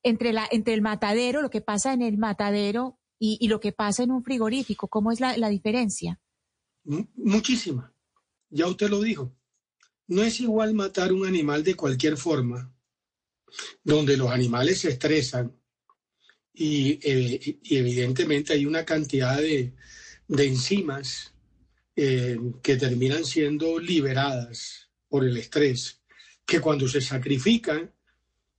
entre, 0.06 0.32
la, 0.32 0.48
entre 0.52 0.76
el 0.76 0.82
matadero, 0.82 1.42
lo 1.42 1.50
que 1.50 1.62
pasa 1.62 1.92
en 1.92 2.04
el 2.04 2.18
matadero 2.18 3.00
y, 3.20 3.48
lo 3.48 3.60
que 3.60 3.72
pasa 3.72 4.04
en 4.04 4.12
un 4.12 4.24
frigorífico? 4.24 4.88
¿Cómo 4.88 5.12
es 5.12 5.20
la, 5.20 5.36
la 5.36 5.50
diferencia? 5.50 6.22
Muchísima. 6.84 7.92
Ya 8.50 8.68
usted 8.68 8.90
lo 8.90 9.02
dijo. 9.02 9.36
No 10.08 10.22
es 10.22 10.40
igual 10.40 10.76
matar 10.76 11.12
un 11.12 11.26
animal 11.26 11.64
de 11.64 11.76
cualquier 11.76 12.18
forma, 12.18 12.72
donde 13.84 14.16
los 14.16 14.30
animales 14.30 14.82
se 14.82 14.90
estresan 14.90 15.52
y, 16.54 17.00
eh, 17.02 17.60
evidentemente 17.64 18.54
hay 18.54 18.68
una 18.68 18.86
cantidad 18.86 19.38
de, 19.38 19.74
enzimas 20.28 21.34
eh, 21.96 22.38
que 22.62 22.78
terminan 22.78 23.26
siendo 23.26 23.80
liberadas 23.80 24.90
por 25.08 25.26
el 25.26 25.36
estrés 25.38 26.02
que 26.46 26.60
cuando 26.60 26.88
se 26.88 27.02
sacrifican 27.02 27.92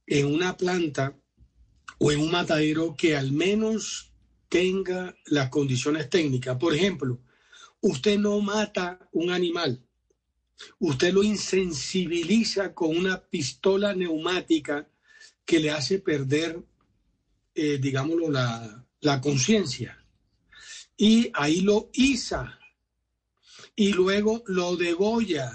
en 0.07 0.27
una 0.27 0.57
planta 0.57 1.17
o 1.99 2.13
en 2.13 2.21
un 2.21 2.31
matadero 2.31 2.95
que 2.97 3.17
al 3.17 3.33
menos 3.33 4.13
tenga 4.49 5.17
las 5.27 5.49
condiciones 5.49 6.09
técnicas. 6.11 6.57
Por 6.57 6.75
ejemplo, 6.75 7.21
usted 7.81 8.19
no 8.19 8.41
mata 8.41 9.09
un 9.13 9.31
animal, 9.31 9.83
usted 10.79 11.13
lo 11.13 11.23
insensibiliza 11.23 12.75
con 12.75 12.97
una 12.97 13.21
pistola 13.23 13.95
neumática 13.95 14.89
que 15.45 15.61
le 15.61 15.71
hace 15.71 15.99
perder, 15.99 16.63
eh, 17.55 17.79
digámoslo, 17.79 18.31
la, 18.31 18.85
la 19.01 19.21
conciencia. 19.21 20.05
Y 20.97 21.31
ahí 21.35 21.61
lo 21.61 21.91
iza 21.93 22.59
y 23.75 23.93
luego 23.93 24.43
lo 24.47 24.77
degolla. 24.77 25.53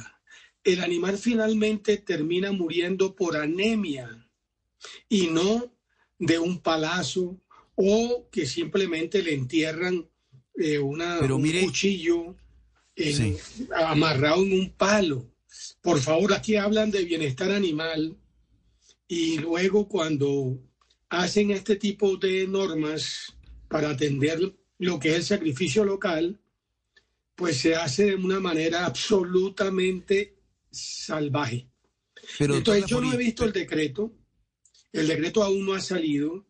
El 0.63 0.81
animal 0.81 1.17
finalmente 1.17 1.97
termina 1.97 2.51
muriendo 2.51 3.15
por 3.15 3.35
anemia 3.35 4.29
y 5.09 5.27
no 5.27 5.73
de 6.21 6.37
un 6.37 6.59
palazo 6.59 7.41
o 7.75 8.29
que 8.31 8.45
simplemente 8.45 9.23
le 9.23 9.33
entierran 9.33 10.07
eh, 10.55 10.77
una, 10.77 11.19
un 11.19 11.51
cuchillo 11.63 12.35
amarrado 13.75 14.43
en 14.43 14.53
un 14.53 14.69
palo. 14.69 15.25
Por 15.81 15.99
favor, 15.99 16.33
aquí 16.33 16.55
hablan 16.55 16.91
de 16.91 17.05
bienestar 17.05 17.51
animal 17.51 18.15
y 19.07 19.39
luego 19.39 19.87
cuando 19.87 20.59
hacen 21.09 21.49
este 21.49 21.75
tipo 21.75 22.17
de 22.17 22.47
normas 22.47 23.35
para 23.67 23.89
atender 23.89 24.55
lo 24.77 24.99
que 24.99 25.09
es 25.09 25.15
el 25.15 25.23
sacrificio 25.23 25.83
local, 25.83 26.39
pues 27.35 27.57
se 27.57 27.75
hace 27.75 28.05
de 28.05 28.15
una 28.15 28.39
manera 28.39 28.85
absolutamente 28.85 30.37
salvaje. 30.69 31.67
Pero 32.37 32.57
Entonces 32.57 32.85
yo 32.85 33.01
no 33.01 33.11
he 33.11 33.17
visto 33.17 33.43
el 33.43 33.51
decreto, 33.51 34.13
el 34.93 35.07
decreto 35.07 35.43
aún 35.43 35.65
no 35.65 35.73
ha 35.73 35.81
salido, 35.81 36.45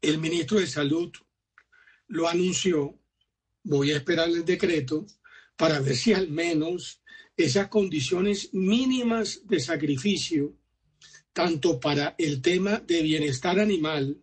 el 0.00 0.18
ministro 0.18 0.60
de 0.60 0.66
Salud 0.66 1.12
lo 2.06 2.28
anunció, 2.28 2.98
voy 3.64 3.90
a 3.90 3.96
esperar 3.96 4.28
el 4.28 4.44
decreto 4.44 5.06
para 5.56 5.80
ver 5.80 5.96
si 5.96 6.12
al 6.12 6.28
menos 6.28 7.02
esas 7.36 7.68
condiciones 7.68 8.52
mínimas 8.52 9.46
de 9.46 9.60
sacrificio, 9.60 10.56
tanto 11.32 11.78
para 11.78 12.14
el 12.18 12.40
tema 12.42 12.78
de 12.78 13.02
bienestar 13.02 13.60
animal 13.60 14.22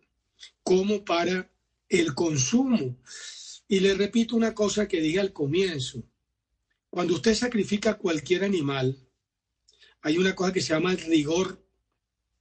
como 0.62 1.04
para 1.04 1.50
el 1.88 2.14
consumo. 2.14 2.98
Y 3.68 3.80
le 3.80 3.94
repito 3.94 4.36
una 4.36 4.54
cosa 4.54 4.86
que 4.86 5.00
dije 5.00 5.20
al 5.20 5.32
comienzo. 5.32 6.02
Cuando 6.90 7.14
usted 7.14 7.34
sacrifica 7.34 7.98
cualquier 7.98 8.44
animal, 8.44 8.98
hay 10.02 10.18
una 10.18 10.34
cosa 10.34 10.52
que 10.52 10.60
se 10.60 10.72
llama 10.72 10.92
el 10.92 10.98
rigor 10.98 11.64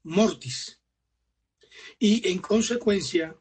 mortis. 0.03 0.79
Y 1.99 2.27
en 2.29 2.39
consecuencia, 2.39 3.35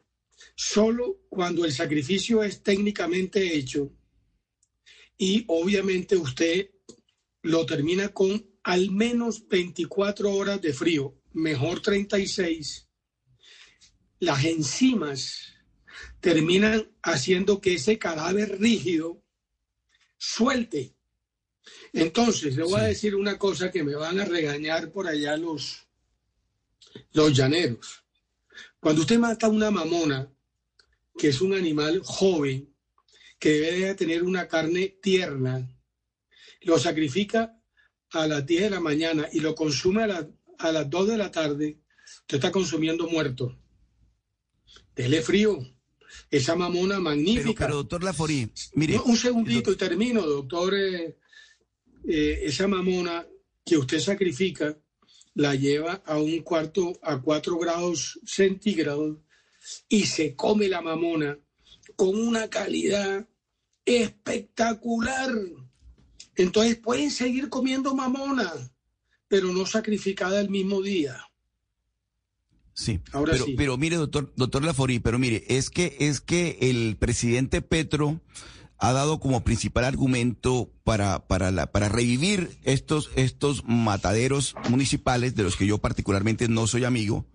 solo 0.55 1.21
cuando 1.29 1.65
el 1.65 1.71
sacrificio 1.71 2.43
es 2.43 2.63
técnicamente 2.63 3.55
hecho 3.55 3.91
y 5.17 5.45
obviamente 5.47 6.15
usted 6.17 6.71
lo 7.41 7.65
termina 7.65 8.09
con 8.09 8.45
al 8.63 8.91
menos 8.91 9.47
24 9.47 10.33
horas 10.33 10.61
de 10.61 10.73
frío, 10.73 11.21
mejor 11.33 11.81
36, 11.81 12.89
las 14.19 14.43
enzimas 14.45 15.53
terminan 16.19 16.91
haciendo 17.03 17.61
que 17.61 17.75
ese 17.75 17.99
cadáver 17.99 18.59
rígido 18.59 19.23
suelte. 20.17 20.95
Entonces, 21.93 22.55
le 22.55 22.63
voy 22.63 22.79
a 22.79 22.85
decir 22.85 23.15
una 23.15 23.37
cosa 23.37 23.71
que 23.71 23.83
me 23.83 23.95
van 23.95 24.19
a 24.19 24.25
regañar 24.25 24.91
por 24.91 25.07
allá 25.07 25.37
los, 25.37 25.87
los 27.13 27.33
llaneros. 27.35 28.04
Cuando 28.85 29.01
usted 29.01 29.17
mata 29.17 29.47
a 29.47 29.49
una 29.49 29.71
mamona, 29.71 30.31
que 31.17 31.29
es 31.29 31.41
un 31.41 31.55
animal 31.55 32.01
joven, 32.03 32.71
que 33.39 33.49
debe 33.49 33.95
tener 33.95 34.21
una 34.21 34.47
carne 34.47 34.99
tierna, 35.01 35.67
lo 36.61 36.77
sacrifica 36.77 37.59
a 38.11 38.27
las 38.27 38.45
10 38.45 38.61
de 38.61 38.69
la 38.69 38.79
mañana 38.79 39.27
y 39.33 39.39
lo 39.39 39.55
consume 39.55 40.03
a, 40.03 40.29
a 40.59 40.71
las 40.71 40.87
2 40.87 41.07
de 41.07 41.17
la 41.17 41.31
tarde, 41.31 41.79
usted 42.21 42.37
está 42.37 42.51
consumiendo 42.51 43.09
muerto. 43.09 43.57
Dele 44.95 45.23
frío. 45.23 45.57
Esa 46.29 46.55
mamona 46.55 46.99
magnífica. 46.99 47.65
Pero, 47.65 47.77
doctor 47.77 48.03
Laforí, 48.03 48.51
mire. 48.75 48.99
un 48.99 49.17
segundito 49.17 49.71
y 49.71 49.77
termino, 49.77 50.21
doctor. 50.21 50.75
Eh, 50.75 51.17
eh, 52.07 52.39
esa 52.43 52.67
mamona 52.67 53.25
que 53.65 53.79
usted 53.79 53.97
sacrifica 53.97 54.77
la 55.35 55.53
lleva 55.53 56.01
a 56.05 56.17
un 56.17 56.39
cuarto 56.39 56.97
a 57.03 57.21
cuatro 57.21 57.57
grados 57.57 58.19
centígrados 58.25 59.17
y 59.87 60.05
se 60.05 60.35
come 60.35 60.67
la 60.67 60.81
mamona 60.81 61.37
con 61.95 62.19
una 62.19 62.49
calidad 62.49 63.27
espectacular. 63.85 65.31
Entonces 66.35 66.77
pueden 66.77 67.11
seguir 67.11 67.49
comiendo 67.49 67.93
mamona, 67.93 68.51
pero 69.27 69.47
no 69.47 69.65
sacrificada 69.65 70.41
el 70.41 70.49
mismo 70.49 70.81
día. 70.81 71.17
Sí, 72.73 72.99
Ahora 73.13 73.33
pero, 73.33 73.45
sí. 73.45 73.55
pero 73.55 73.77
mire, 73.77 73.95
doctor, 73.95 74.33
doctor 74.35 74.63
Laforí, 74.63 74.99
pero 74.99 75.17
mire, 75.17 75.45
es 75.47 75.69
que, 75.69 75.95
es 75.99 76.19
que 76.19 76.57
el 76.61 76.97
presidente 76.97 77.61
Petro 77.61 78.19
ha 78.77 78.93
dado 78.93 79.19
como 79.19 79.43
principal 79.43 79.85
argumento 79.85 80.71
para, 80.83 81.27
para, 81.27 81.51
la, 81.51 81.71
para 81.71 81.89
revivir 81.89 82.57
estos, 82.63 83.09
estos 83.15 83.63
mataderos 83.65 84.55
municipales, 84.69 85.35
de 85.35 85.43
los 85.43 85.55
que 85.55 85.67
yo 85.67 85.77
particularmente 85.77 86.47
no 86.47 86.67
soy 86.67 86.83
amigo, 86.83 87.25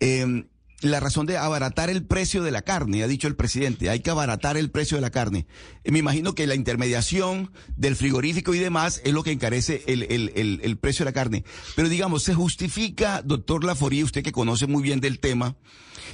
eh, 0.00 0.44
la 0.80 1.00
razón 1.00 1.26
de 1.26 1.36
abaratar 1.36 1.90
el 1.90 2.04
precio 2.04 2.42
de 2.42 2.52
la 2.52 2.62
carne, 2.62 3.02
ha 3.02 3.08
dicho 3.08 3.26
el 3.26 3.34
presidente, 3.34 3.90
hay 3.90 4.00
que 4.00 4.10
abaratar 4.10 4.56
el 4.56 4.70
precio 4.70 4.96
de 4.96 5.00
la 5.00 5.10
carne. 5.10 5.46
Eh, 5.82 5.90
me 5.90 5.98
imagino 5.98 6.34
que 6.34 6.46
la 6.46 6.54
intermediación 6.54 7.50
del 7.76 7.96
frigorífico 7.96 8.54
y 8.54 8.58
demás 8.58 9.00
es 9.04 9.12
lo 9.12 9.24
que 9.24 9.32
encarece 9.32 9.82
el, 9.88 10.04
el, 10.04 10.32
el, 10.36 10.60
el 10.62 10.76
precio 10.78 11.04
de 11.04 11.10
la 11.10 11.14
carne. 11.14 11.44
Pero 11.74 11.88
digamos, 11.88 12.22
¿se 12.22 12.34
justifica, 12.34 13.22
doctor 13.22 13.64
Laforí, 13.64 14.04
usted 14.04 14.22
que 14.22 14.30
conoce 14.30 14.66
muy 14.66 14.82
bien 14.82 15.00
del 15.00 15.18
tema, 15.18 15.56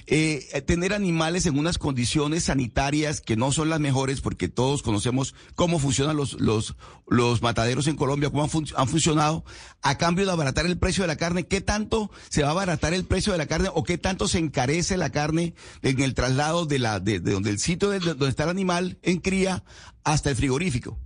eh, 0.07 0.63
tener 0.67 0.93
animales 0.93 1.47
en 1.47 1.59
unas 1.59 1.79
condiciones 1.79 2.45
sanitarias 2.45 3.21
que 3.21 3.37
no 3.37 3.53
son 3.53 3.71
las 3.71 3.81
mejores, 3.81 4.21
porque 4.21 4.49
todos 4.49 4.83
conocemos 4.83 5.35
cómo 5.55 5.79
funcionan 5.79 6.17
los, 6.17 6.41
los, 6.41 6.77
los 7.07 7.43
mataderos 7.43 7.87
en 7.87 7.97
Colombia, 7.97 8.31
cómo 8.31 8.43
han, 8.43 8.89
funcionado, 8.89 9.45
a 9.83 9.99
cambio 9.99 10.27
de 10.27 10.33
abaratar 10.33 10.67
el 10.67 10.79
precio 10.79 11.05
de 11.05 11.09
la 11.09 11.17
carne, 11.17 11.47
¿qué 11.47 11.61
tanto 11.61 12.11
se 12.29 12.43
va 12.43 12.49
a 12.49 12.53
abaratar 12.53 12.95
el 12.95 13.05
precio 13.05 13.33
de 13.33 13.39
la 13.39 13.47
carne 13.47 13.69
o 13.73 13.85
qué 13.85 13.99
tanto 13.99 14.29
se 14.29 14.39
encarece 14.39 14.97
la 14.97 15.11
carne 15.11 15.55
en 15.83 16.01
el 16.01 16.15
traslado 16.15 16.67
de 16.67 16.79
la, 16.79 17.01
de, 17.01 17.21
de 17.21 17.33
donde 17.33 17.51
el 17.51 17.59
sitio 17.59 17.91
de, 17.91 18.01
donde 18.01 18.29
está 18.29 18.45
el 18.45 18.51
animal 18.51 18.99
en 19.03 19.19
cría 19.19 19.65
hasta 20.03 20.31
el 20.31 20.37
frigorífico? 20.37 20.99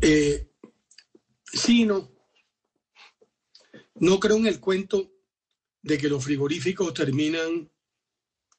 Eh, 0.00 0.48
sí, 1.52 1.84
no. 1.84 2.10
No 3.96 4.20
creo 4.20 4.36
en 4.36 4.46
el 4.46 4.60
cuento 4.60 5.10
de 5.82 5.98
que 5.98 6.08
los 6.08 6.24
frigoríficos 6.24 6.94
terminan 6.94 7.70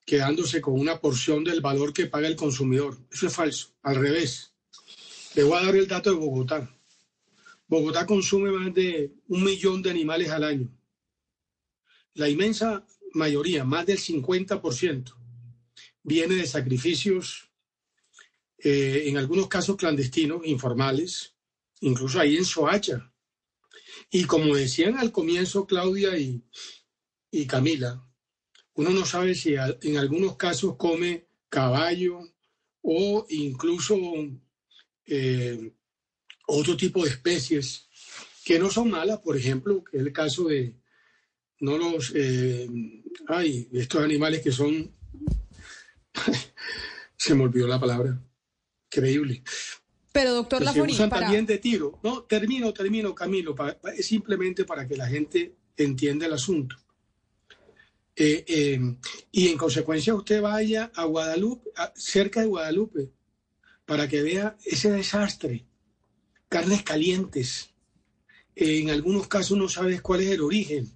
quedándose 0.05 0.59
con 0.59 0.79
una 0.79 0.99
porción 0.99 1.43
del 1.43 1.61
valor 1.61 1.93
que 1.93 2.07
paga 2.07 2.27
el 2.27 2.35
consumidor. 2.35 2.97
Eso 3.11 3.27
es 3.27 3.33
falso, 3.35 3.75
al 3.83 3.95
revés. 3.95 4.53
Le 5.35 5.43
voy 5.43 5.57
a 5.57 5.65
dar 5.65 5.75
el 5.75 5.87
dato 5.87 6.09
de 6.09 6.15
Bogotá. 6.15 6.75
Bogotá 7.67 8.07
consume 8.07 8.51
más 8.51 8.73
de 8.73 9.13
un 9.27 9.43
millón 9.43 9.81
de 9.83 9.91
animales 9.91 10.29
al 10.31 10.43
año. 10.43 10.75
La 12.15 12.27
inmensa 12.27 12.85
mayoría, 13.13 13.63
más 13.63 13.85
del 13.85 13.99
50%, 13.99 15.13
viene 16.01 16.35
de 16.35 16.47
sacrificios, 16.47 17.51
eh, 18.57 19.03
en 19.05 19.17
algunos 19.17 19.47
casos 19.47 19.75
clandestinos, 19.75 20.45
informales, 20.45 21.35
incluso 21.81 22.19
ahí 22.19 22.35
en 22.35 22.45
Soacha. 22.45 23.13
Y 24.09 24.25
como 24.25 24.55
decían 24.55 24.97
al 24.97 25.11
comienzo 25.11 25.67
Claudia 25.67 26.17
y, 26.17 26.43
y 27.31 27.45
Camila, 27.45 28.03
uno 28.75 28.91
no 28.91 29.05
sabe 29.05 29.35
si 29.35 29.55
en 29.55 29.97
algunos 29.97 30.35
casos 30.35 30.75
come 30.77 31.27
caballo 31.49 32.21
o 32.81 33.25
incluso 33.29 33.97
eh, 35.05 35.73
otro 36.47 36.77
tipo 36.77 37.03
de 37.03 37.09
especies 37.09 37.87
que 38.43 38.57
no 38.57 38.69
son 38.69 38.89
malas, 38.89 39.19
por 39.19 39.37
ejemplo, 39.37 39.83
que 39.83 39.97
es 39.97 40.03
el 40.03 40.13
caso 40.13 40.47
de 40.47 40.75
no 41.59 41.77
los 41.77 42.13
eh, 42.15 42.67
hay 43.27 43.67
estos 43.73 44.01
animales 44.01 44.41
que 44.41 44.51
son 44.51 44.95
se 47.17 47.35
me 47.35 47.43
olvidó 47.43 47.67
la 47.67 47.79
palabra 47.79 48.17
increíble 48.85 49.43
pero 50.11 50.33
doctor 50.33 50.63
usan 50.63 51.09
también 51.09 51.45
de 51.45 51.59
tiro. 51.59 51.99
No 52.01 52.23
termino 52.23 52.73
termino 52.73 53.13
Camilo 53.13 53.55
es 53.95 54.05
simplemente 54.05 54.65
para 54.65 54.87
que 54.87 54.97
la 54.97 55.07
gente 55.07 55.55
entienda 55.77 56.25
el 56.25 56.33
asunto 56.33 56.75
eh, 58.21 58.43
eh, 58.49 58.97
y 59.31 59.47
en 59.47 59.57
consecuencia 59.57 60.13
usted 60.13 60.41
vaya 60.41 60.91
a 60.93 61.05
Guadalupe, 61.05 61.71
cerca 61.95 62.41
de 62.41 62.47
Guadalupe, 62.47 63.13
para 63.85 64.09
que 64.09 64.21
vea 64.21 64.57
ese 64.65 64.91
desastre. 64.91 65.65
Carnes 66.49 66.83
calientes, 66.83 67.69
en 68.55 68.89
algunos 68.89 69.29
casos 69.29 69.57
no 69.57 69.69
sabes 69.69 70.01
cuál 70.01 70.19
es 70.19 70.31
el 70.31 70.41
origen. 70.41 70.91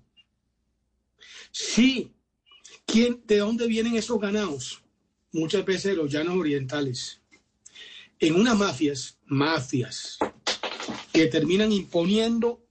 Sí, 1.50 2.12
¿quién, 2.86 3.24
¿de 3.26 3.38
dónde 3.38 3.68
vienen 3.68 3.96
esos 3.96 4.20
ganados? 4.20 4.84
Muchas 5.32 5.64
veces 5.64 5.92
de 5.92 5.96
los 5.96 6.12
llanos 6.12 6.36
orientales. 6.36 7.22
En 8.20 8.36
unas 8.36 8.58
mafias, 8.58 9.18
mafias, 9.28 10.18
que 11.14 11.28
terminan 11.28 11.72
imponiendo 11.72 12.68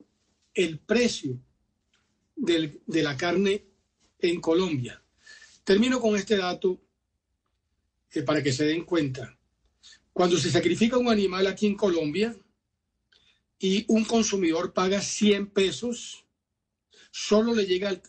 el 0.52 0.78
precio 0.78 1.40
de 2.37 3.02
la 3.02 3.16
carne 3.16 3.71
en 4.22 4.40
Colombia. 4.40 5.02
Termino 5.64 6.00
con 6.00 6.16
este 6.16 6.36
dato 6.36 6.80
para 8.24 8.42
que 8.42 8.52
se 8.52 8.64
den 8.64 8.84
cuenta. 8.84 9.36
Cuando 10.12 10.36
se 10.38 10.50
sacrifica 10.50 10.98
un 10.98 11.08
animal 11.08 11.46
aquí 11.46 11.66
en 11.66 11.76
Colombia 11.76 12.36
y 13.58 13.84
un 13.88 14.04
consumidor 14.04 14.72
paga 14.72 15.00
100 15.00 15.50
pesos, 15.50 16.24
solo 17.10 17.54
le 17.54 17.66
llega 17.66 17.88
al, 17.88 18.02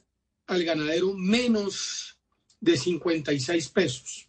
al 0.48 0.64
ganadero 0.64 1.14
menos 1.14 2.18
de 2.60 2.78
56 2.78 3.70
pesos. 3.70 4.28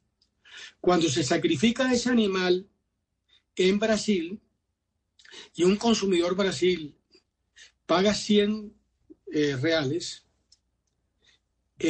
Cuando 0.81 1.09
se 1.09 1.23
sacrifica 1.23 1.93
ese 1.93 2.11
animal 2.11 2.69
en 3.57 3.79
Brasil 3.79 4.41
y 5.55 5.65
un 5.65 5.77
consumidor 5.77 6.37
Brasil 6.37 6.95
paga 7.87 8.15
100 8.15 8.73
eh, 9.33 9.57
reales, 9.57 10.24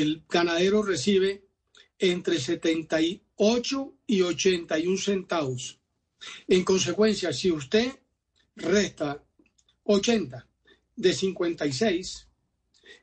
el 0.01 0.25
ganadero 0.29 0.83
recibe 0.83 1.45
entre 1.99 2.39
78 2.39 3.95
y 4.07 4.23
81 4.23 4.99
centavos. 4.99 5.79
En 6.49 6.65
consecuencia, 6.65 7.33
si 7.33 7.53
usted 7.53 7.93
resta 8.57 9.23
80 9.85 10.47
de 10.97 11.13
56, 11.13 12.29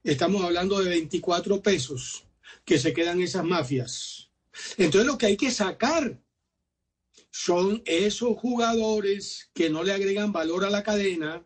estamos 0.04 0.44
hablando 0.44 0.82
de 0.82 0.90
24 0.90 1.62
pesos 1.62 2.26
que 2.66 2.80
se 2.80 2.94
quedan 2.94 3.22
esas 3.22 3.46
mafias. 3.46 4.30
Entonces 4.78 5.08
lo 5.08 5.18
que 5.18 5.28
hay 5.28 5.38
que 5.38 5.52
sacar 5.52 6.20
son 7.30 7.82
esos 7.86 8.38
jugadores 8.38 9.50
que 9.54 9.70
no 9.70 9.84
le 9.84 9.94
agregan 9.94 10.32
valor 10.32 10.66
a 10.66 10.70
la 10.70 10.84
cadena 10.84 11.46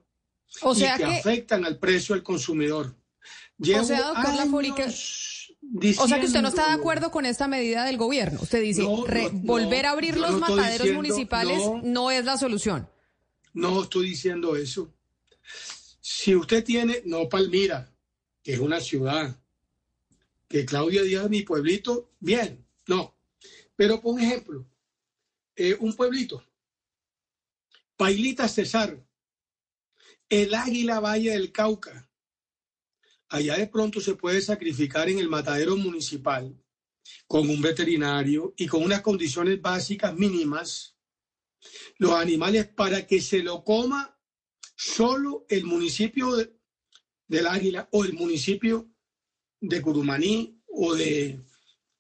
o 0.62 0.74
sea 0.74 0.96
y 0.96 0.98
que, 0.98 1.06
afectan 1.06 1.66
al 1.66 1.78
precio 1.78 2.16
del 2.16 2.24
consumidor. 2.24 2.96
o 3.60 3.84
sea, 3.84 4.14
o 5.98 6.08
sea 6.08 6.20
que 6.20 6.28
usted 6.28 6.42
no 6.42 6.50
está 6.50 6.68
de 6.68 6.74
acuerdo 6.74 7.12
con 7.12 7.26
esta 7.26 7.48
medida 7.48 7.86
del 7.86 7.98
gobierno. 7.98 8.40
Usted 8.42 8.62
dice, 8.62 8.84
volver 8.84 9.86
a 9.86 9.92
abrir 9.92 10.18
los 10.18 10.40
mataderos 10.40 10.92
municipales 10.92 11.62
no 11.84 12.12
es 12.12 12.26
la 12.26 12.38
solución. 12.38 12.90
No 13.54 13.84
estoy 13.84 14.10
diciendo 14.10 14.56
eso. 14.56 14.94
Si 16.02 16.36
usted 16.36 16.64
tiene, 16.64 17.02
no 17.06 17.28
Palmira, 17.30 17.92
que 18.44 18.54
es 18.54 18.60
una 18.60 18.80
ciudad, 18.80 19.40
que 20.48 20.66
Claudia 20.66 21.02
Díaz, 21.02 21.30
mi 21.30 21.42
pueblito, 21.42 22.12
bien, 22.20 22.66
no. 22.88 23.16
Pero 23.76 24.02
por 24.02 24.20
ejemplo, 24.20 24.66
eh, 25.56 25.76
un 25.80 25.94
pueblito, 25.94 26.44
Pailita 27.98 28.48
Cesar, 28.48 29.02
el 30.30 30.54
Águila 30.54 31.00
Valle 31.00 31.32
del 31.32 31.52
Cauca. 31.52 32.10
Allá 33.30 33.58
de 33.58 33.68
pronto 33.68 34.00
se 34.00 34.16
puede 34.16 34.42
sacrificar 34.42 35.10
en 35.10 35.20
el 35.20 35.30
matadero 35.30 35.76
municipal 35.76 36.56
con 37.28 37.50
un 37.50 37.62
veterinario 37.62 38.54
y 38.58 38.68
con 38.68 38.84
unas 38.84 39.02
condiciones 39.02 39.62
básicas 39.62 40.16
mínimas 40.16 40.96
los 41.98 42.14
animales 42.14 42.68
para 42.68 43.06
que 43.08 43.22
se 43.22 43.42
lo 43.42 43.64
coma 43.64 44.20
solo 44.76 45.46
el 45.50 45.66
municipio 45.66 46.36
del 47.28 47.48
Águila 47.48 47.88
o 47.92 48.06
el 48.06 48.14
municipio 48.14 48.90
de 49.60 49.82
Curumaní 49.82 50.62
o 50.68 50.94
de 50.94 51.42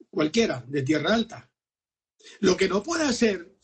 cualquiera, 0.09 0.63
de 0.67 0.83
Tierra 0.83 1.13
Alta. 1.13 1.51
Lo 2.39 2.57
que 2.57 2.67
no 2.67 2.83
puede 2.83 3.03
hacer, 3.03 3.55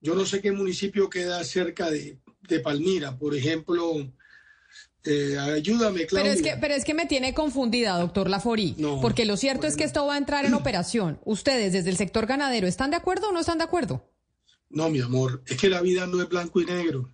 yo 0.00 0.14
no 0.14 0.24
sé 0.24 0.40
qué 0.40 0.52
municipio 0.52 1.10
queda 1.10 1.42
cerca 1.44 1.90
de, 1.90 2.20
Palmira, 2.62 3.16
por 3.16 3.34
ejemplo, 3.34 4.12
eh, 5.04 5.36
ayúdame, 5.38 6.06
Claudia. 6.06 6.30
Pero 6.30 6.34
es, 6.34 6.42
que, 6.42 6.60
pero 6.60 6.74
es 6.74 6.84
que 6.84 6.94
me 6.94 7.06
tiene 7.06 7.34
confundida, 7.34 7.98
doctor 7.98 8.30
Laforí, 8.30 8.76
porque 9.00 9.24
lo 9.24 9.36
cierto 9.36 9.66
es 9.66 9.76
que 9.76 9.84
esto 9.84 10.06
va 10.06 10.14
a 10.14 10.18
entrar 10.18 10.44
en 10.44 10.54
operación. 10.54 11.18
¿Ustedes 11.24 11.72
desde 11.72 11.90
el 11.90 11.96
sector 11.96 12.26
ganadero 12.26 12.66
están 12.66 12.90
de 12.90 12.96
acuerdo 12.96 13.30
o 13.30 13.32
no 13.32 13.40
están 13.40 13.58
de 13.58 13.64
acuerdo? 13.64 14.08
No, 14.70 14.88
mi 14.88 15.00
amor, 15.00 15.42
es 15.46 15.56
que 15.58 15.68
la 15.68 15.80
vida 15.82 16.06
no 16.06 16.22
es 16.22 16.28
blanco 16.28 16.60
y 16.60 16.66
negro. 16.66 17.10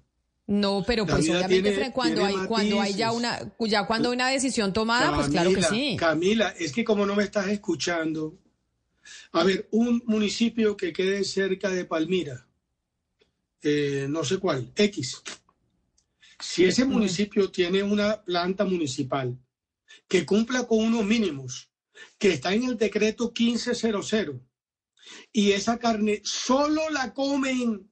No, 0.47 0.83
pero 0.87 1.05
pues 1.05 1.29
obviamente 1.29 1.91
cuando 1.93 2.25
hay 2.25 2.35
cuando 2.47 2.81
hay 2.81 2.95
ya 2.95 3.13
una 3.13 3.53
ya 3.61 3.87
cuando 3.87 4.09
hay 4.09 4.15
una 4.15 4.29
decisión 4.29 4.73
tomada, 4.73 5.15
pues 5.15 5.29
claro 5.29 5.53
que 5.53 5.63
sí. 5.63 5.97
Camila, 5.99 6.55
es 6.59 6.73
que 6.73 6.85
como 6.85 7.05
no 7.05 7.15
me 7.15 7.23
estás 7.23 7.49
escuchando, 7.49 8.39
a 9.33 9.45
ver, 9.45 9.69
un 9.73 10.03
municipio 10.07 10.75
que 10.75 10.93
quede 10.93 11.23
cerca 11.25 11.69
de 11.69 11.85
Palmira, 11.85 12.47
eh, 13.63 14.07
no 14.09 14.25
sé 14.25 14.39
cuál, 14.39 14.73
X. 14.75 15.23
Si 16.41 16.65
ese 16.65 16.85
municipio 16.85 17.51
tiene 17.51 17.83
una 17.83 18.23
planta 18.23 18.65
municipal 18.65 19.39
que 20.07 20.25
cumpla 20.25 20.67
con 20.67 20.79
unos 20.79 21.05
mínimos, 21.05 21.71
que 22.19 22.35
está 22.35 22.55
en 22.55 22.65
el 22.65 22.79
decreto 22.79 23.33
1500, 23.37 24.37
y 25.33 25.53
esa 25.53 25.79
carne 25.79 26.21
solo 26.25 26.91
la 26.91 27.13
comen 27.13 27.91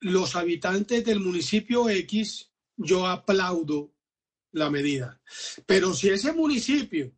los 0.00 0.36
habitantes 0.36 1.04
del 1.04 1.20
municipio 1.20 1.88
X, 1.88 2.50
yo 2.76 3.06
aplaudo 3.06 3.94
la 4.52 4.68
medida. 4.70 5.20
Pero 5.66 5.94
si 5.94 6.08
ese 6.08 6.32
municipio 6.32 7.12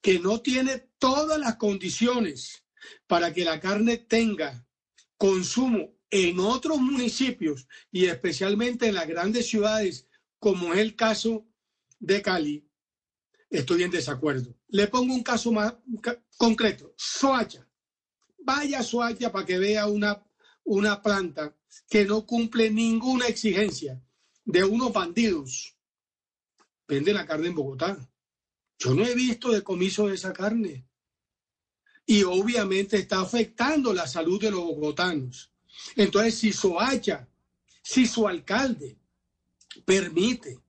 que 0.00 0.18
no 0.18 0.40
tiene 0.40 0.90
todas 0.98 1.38
las 1.38 1.56
condiciones 1.56 2.64
para 3.06 3.32
que 3.32 3.44
la 3.44 3.60
carne 3.60 3.98
tenga 3.98 4.66
consumo 5.16 5.99
en 6.10 6.40
otros 6.40 6.78
municipios 6.78 7.68
y 7.90 8.06
especialmente 8.06 8.88
en 8.88 8.94
las 8.94 9.06
grandes 9.06 9.48
ciudades, 9.48 10.08
como 10.38 10.72
es 10.72 10.80
el 10.80 10.96
caso 10.96 11.46
de 11.98 12.20
Cali, 12.22 12.68
estoy 13.48 13.82
en 13.82 13.90
desacuerdo. 13.90 14.56
Le 14.68 14.88
pongo 14.88 15.14
un 15.14 15.22
caso 15.22 15.52
más 15.52 15.74
concreto, 16.36 16.94
Soacha. 16.96 17.66
Vaya 18.38 18.82
Soacha 18.82 19.30
para 19.30 19.46
que 19.46 19.58
vea 19.58 19.86
una, 19.86 20.24
una 20.64 21.00
planta 21.02 21.54
que 21.88 22.04
no 22.04 22.26
cumple 22.26 22.70
ninguna 22.70 23.26
exigencia 23.26 24.02
de 24.44 24.64
unos 24.64 24.92
bandidos. 24.92 25.76
Vende 26.88 27.12
la 27.12 27.26
carne 27.26 27.48
en 27.48 27.54
Bogotá. 27.54 28.10
Yo 28.78 28.94
no 28.94 29.04
he 29.04 29.14
visto 29.14 29.50
decomiso 29.50 30.08
de 30.08 30.14
esa 30.14 30.32
carne. 30.32 30.88
Y 32.06 32.24
obviamente 32.24 32.96
está 32.96 33.20
afectando 33.20 33.92
la 33.92 34.06
salud 34.06 34.40
de 34.40 34.50
los 34.50 34.60
bogotanos. 34.60 35.49
Entonces, 35.96 36.36
si 36.36 36.52
Soacha, 36.52 37.28
si 37.82 38.06
su 38.06 38.26
alcalde 38.26 38.98
permite 39.84 40.60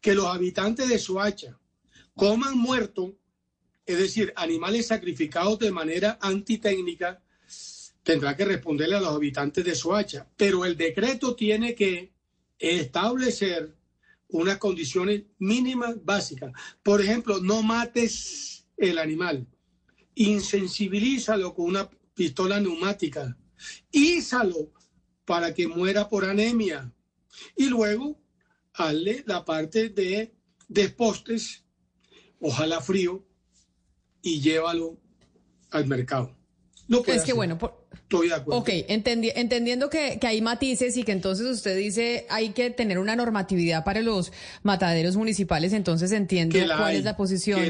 que 0.00 0.14
los 0.14 0.26
habitantes 0.26 0.88
de 0.88 0.98
Soacha 0.98 1.58
coman 2.14 2.58
muerto, 2.58 3.16
es 3.86 3.98
decir, 3.98 4.32
animales 4.36 4.86
sacrificados 4.86 5.58
de 5.58 5.72
manera 5.72 6.18
antitécnica, 6.20 7.22
tendrá 8.02 8.36
que 8.36 8.44
responderle 8.44 8.96
a 8.96 9.00
los 9.00 9.14
habitantes 9.14 9.64
de 9.64 9.74
Soacha. 9.74 10.28
Pero 10.36 10.64
el 10.64 10.76
decreto 10.76 11.34
tiene 11.34 11.74
que 11.74 12.12
establecer 12.58 13.76
unas 14.28 14.58
condiciones 14.58 15.22
mínimas 15.38 16.04
básicas. 16.04 16.52
Por 16.82 17.00
ejemplo, 17.00 17.40
no 17.40 17.62
mates 17.62 18.66
el 18.76 18.98
animal, 18.98 19.46
insensibilízalo 20.14 21.54
con 21.54 21.66
una 21.66 21.90
pistola 22.14 22.60
neumática, 22.60 23.36
ízalo 23.90 24.72
para 25.24 25.54
que 25.54 25.68
muera 25.68 26.08
por 26.08 26.24
anemia 26.24 26.92
y 27.56 27.66
luego 27.66 28.20
hazle 28.74 29.22
la 29.26 29.44
parte 29.44 29.88
de 29.88 30.34
despostes, 30.68 31.64
ojalá 32.40 32.80
frío, 32.80 33.26
y 34.22 34.40
llévalo 34.40 34.98
al 35.70 35.86
mercado. 35.86 36.36
No 36.88 37.02
es 37.06 37.22
que 37.22 37.32
bueno, 37.32 37.58
Estoy 37.92 38.28
de 38.28 38.34
acuerdo. 38.34 38.60
Ok, 38.60 38.68
entendiendo 38.88 39.88
que, 39.88 40.18
hay 40.22 40.40
matices 40.40 40.96
y 40.96 41.04
que 41.04 41.12
entonces 41.12 41.46
usted 41.46 41.76
dice 41.76 42.26
hay 42.28 42.50
que 42.50 42.70
tener 42.70 42.98
una 42.98 43.14
normatividad 43.14 43.84
para 43.84 44.00
los 44.00 44.32
mataderos 44.64 45.16
municipales, 45.16 45.72
entonces 45.72 46.10
entiendo 46.10 46.58
cuál 46.76 46.96
es 46.96 47.04
la 47.04 47.16
posición 47.16 47.60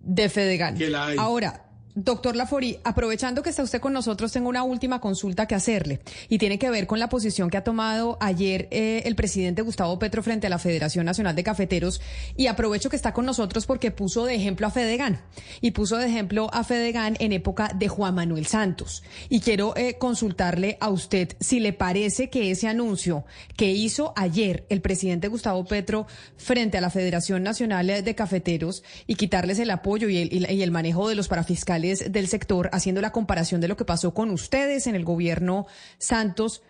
de 0.00 0.28
Fedegan. 0.28 0.76
Ahora, 1.16 1.65
Doctor 1.98 2.36
Lafori, 2.36 2.78
aprovechando 2.84 3.42
que 3.42 3.48
está 3.48 3.62
usted 3.62 3.80
con 3.80 3.94
nosotros, 3.94 4.30
tengo 4.30 4.50
una 4.50 4.62
última 4.64 5.00
consulta 5.00 5.46
que 5.46 5.54
hacerle. 5.54 6.00
Y 6.28 6.36
tiene 6.36 6.58
que 6.58 6.68
ver 6.68 6.86
con 6.86 6.98
la 6.98 7.08
posición 7.08 7.48
que 7.48 7.56
ha 7.56 7.64
tomado 7.64 8.18
ayer 8.20 8.68
eh, 8.70 9.04
el 9.06 9.14
presidente 9.14 9.62
Gustavo 9.62 9.98
Petro 9.98 10.22
frente 10.22 10.46
a 10.46 10.50
la 10.50 10.58
Federación 10.58 11.06
Nacional 11.06 11.34
de 11.34 11.42
Cafeteros. 11.42 12.02
Y 12.36 12.48
aprovecho 12.48 12.90
que 12.90 12.96
está 12.96 13.14
con 13.14 13.24
nosotros 13.24 13.64
porque 13.64 13.92
puso 13.92 14.26
de 14.26 14.34
ejemplo 14.34 14.66
a 14.66 14.70
Fedegan. 14.70 15.22
Y 15.62 15.70
puso 15.70 15.96
de 15.96 16.06
ejemplo 16.06 16.50
a 16.52 16.64
Fedegan 16.64 17.16
en 17.18 17.32
época 17.32 17.70
de 17.74 17.88
Juan 17.88 18.14
Manuel 18.14 18.44
Santos. 18.44 19.02
Y 19.30 19.40
quiero 19.40 19.74
eh, 19.74 19.96
consultarle 19.96 20.76
a 20.80 20.90
usted 20.90 21.30
si 21.40 21.60
le 21.60 21.72
parece 21.72 22.28
que 22.28 22.50
ese 22.50 22.68
anuncio 22.68 23.24
que 23.56 23.70
hizo 23.70 24.12
ayer 24.16 24.66
el 24.68 24.82
presidente 24.82 25.28
Gustavo 25.28 25.64
Petro 25.64 26.06
frente 26.36 26.76
a 26.76 26.82
la 26.82 26.90
Federación 26.90 27.42
Nacional 27.42 27.86
de 27.86 28.14
Cafeteros 28.14 28.82
y 29.06 29.14
quitarles 29.14 29.58
el 29.60 29.70
apoyo 29.70 30.10
y 30.10 30.18
el, 30.18 30.50
y 30.50 30.62
el 30.62 30.70
manejo 30.70 31.08
de 31.08 31.14
los 31.14 31.28
parafiscales 31.28 31.85
del 31.94 32.28
sector, 32.28 32.68
haciendo 32.72 33.00
la 33.00 33.12
comparación 33.12 33.60
de 33.60 33.68
lo 33.68 33.76
que 33.76 33.84
pasó 33.84 34.14
con 34.14 34.30
ustedes 34.30 34.86
en 34.86 34.94
el 34.94 35.04
gobierno 35.04 35.66
Santos, 35.98 36.62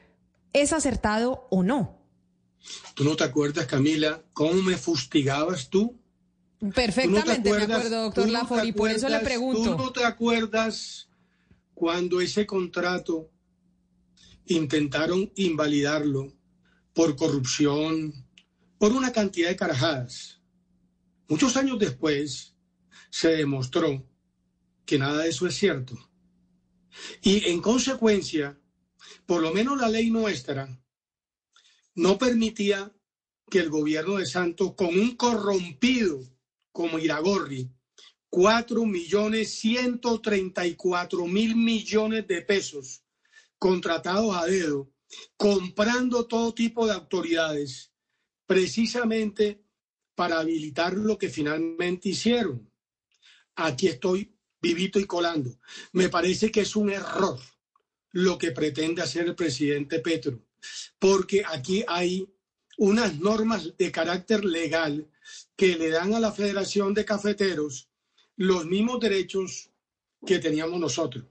¿es 0.52 0.72
acertado 0.72 1.46
o 1.50 1.62
no? 1.62 1.98
¿Tú 2.94 3.05
no 3.05 3.16
te 3.16 3.24
acuerdas, 3.24 3.66
Camila, 3.66 4.22
cómo 4.33 4.62
me 4.62 4.76
fustigabas 4.76 5.68
tú? 5.68 6.00
Perfectamente, 6.74 7.50
me 7.52 7.62
acuerdo, 7.62 8.02
doctor 8.05 8.29
Lafori, 8.29 8.72
por 8.72 8.90
eso 8.90 9.09
le 9.09 9.20
pregunto. 9.20 9.76
¿Tú 9.76 9.83
no 9.83 9.92
te 9.92 10.05
acuerdas 10.05 11.09
cuando 11.74 12.20
ese 12.20 12.46
contrato 12.46 13.31
intentaron 14.46 15.31
invalidarlo 15.37 16.33
por 16.94 17.14
corrupción, 17.14 18.14
por 18.79 18.92
una 18.92 19.12
cantidad 19.12 19.50
de 19.50 19.57
carajadas? 19.57 20.40
Muchos 21.29 21.57
años 21.57 21.79
después 21.79 22.55
se 23.11 23.29
demostró 23.29 24.02
que 24.87 24.99
nada 24.99 25.25
de 25.25 25.29
eso 25.29 25.46
es 25.46 25.55
cierto. 25.55 25.99
Y 27.20 27.51
en 27.51 27.61
consecuencia, 27.61 28.59
por 29.27 29.42
lo 29.42 29.53
menos 29.53 29.79
la 29.79 29.88
ley 29.88 30.11
nuestra 30.11 30.83
no 31.94 32.16
permitía 32.16 32.92
que 33.51 33.59
el 33.59 33.68
gobierno 33.68 34.16
de 34.16 34.27
Santos, 34.27 34.75
con 34.75 34.99
un 34.99 35.16
corrompido 35.16 36.20
como 36.72 36.99
Iragorri, 36.99 37.70
cuatro 38.29 38.85
millones 38.85 39.59
ciento 39.59 40.20
treinta 40.20 40.66
y 40.66 40.75
cuatro 40.75 41.27
mil 41.27 41.57
millones 41.57 42.27
de 42.27 42.42
pesos 42.42 43.03
contratados 43.59 44.37
a 44.37 44.46
dedo, 44.46 44.92
comprando 45.37 46.27
todo 46.27 46.53
tipo 46.53 46.87
de 46.87 46.92
autoridades, 46.92 47.92
precisamente 48.46 49.62
para 50.14 50.40
habilitar 50.40 50.94
lo 50.94 51.16
que 51.16 51.29
finalmente 51.31 52.11
hicieron. 52.11 52.70
Aquí 53.55 53.88
estoy 53.88 54.36
vivito 54.61 54.99
y 54.99 55.05
colando. 55.05 55.59
Me 55.92 56.09
parece 56.09 56.51
que 56.51 56.61
es 56.62 56.77
un 56.77 56.90
error 56.90 57.38
lo 58.12 58.38
que 58.38 58.53
pretende 58.53 59.03
hacer 59.03 59.27
el 59.27 59.35
presidente 59.35 60.01
Petro, 60.01 60.40
porque 60.99 61.45
aquí 61.47 61.85
hay 61.87 62.29
unas 62.79 63.19
normas 63.19 63.77
de 63.77 63.92
carácter 63.92 64.45
legal 64.45 65.09
que 65.55 65.77
le 65.77 65.90
dan 65.90 66.14
a 66.14 66.21
la 66.21 66.33
Federación 66.33 66.95
de 66.95 67.05
Cafeteros 67.05 67.88
los 68.37 68.66
mismos 68.66 69.01
derechos 69.01 69.71
que 70.25 70.38
teníamos 70.38 70.81
nosotros. 70.81 71.25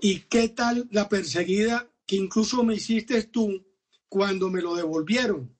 ¿Y 0.00 0.20
qué 0.20 0.48
tal 0.48 0.88
la 0.90 1.08
perseguida 1.08 1.90
que 2.06 2.16
incluso 2.16 2.62
me 2.64 2.74
hiciste 2.74 3.22
tú 3.24 3.64
cuando 4.08 4.50
me 4.50 4.62
lo 4.62 4.74
devolvieron? 4.74 5.56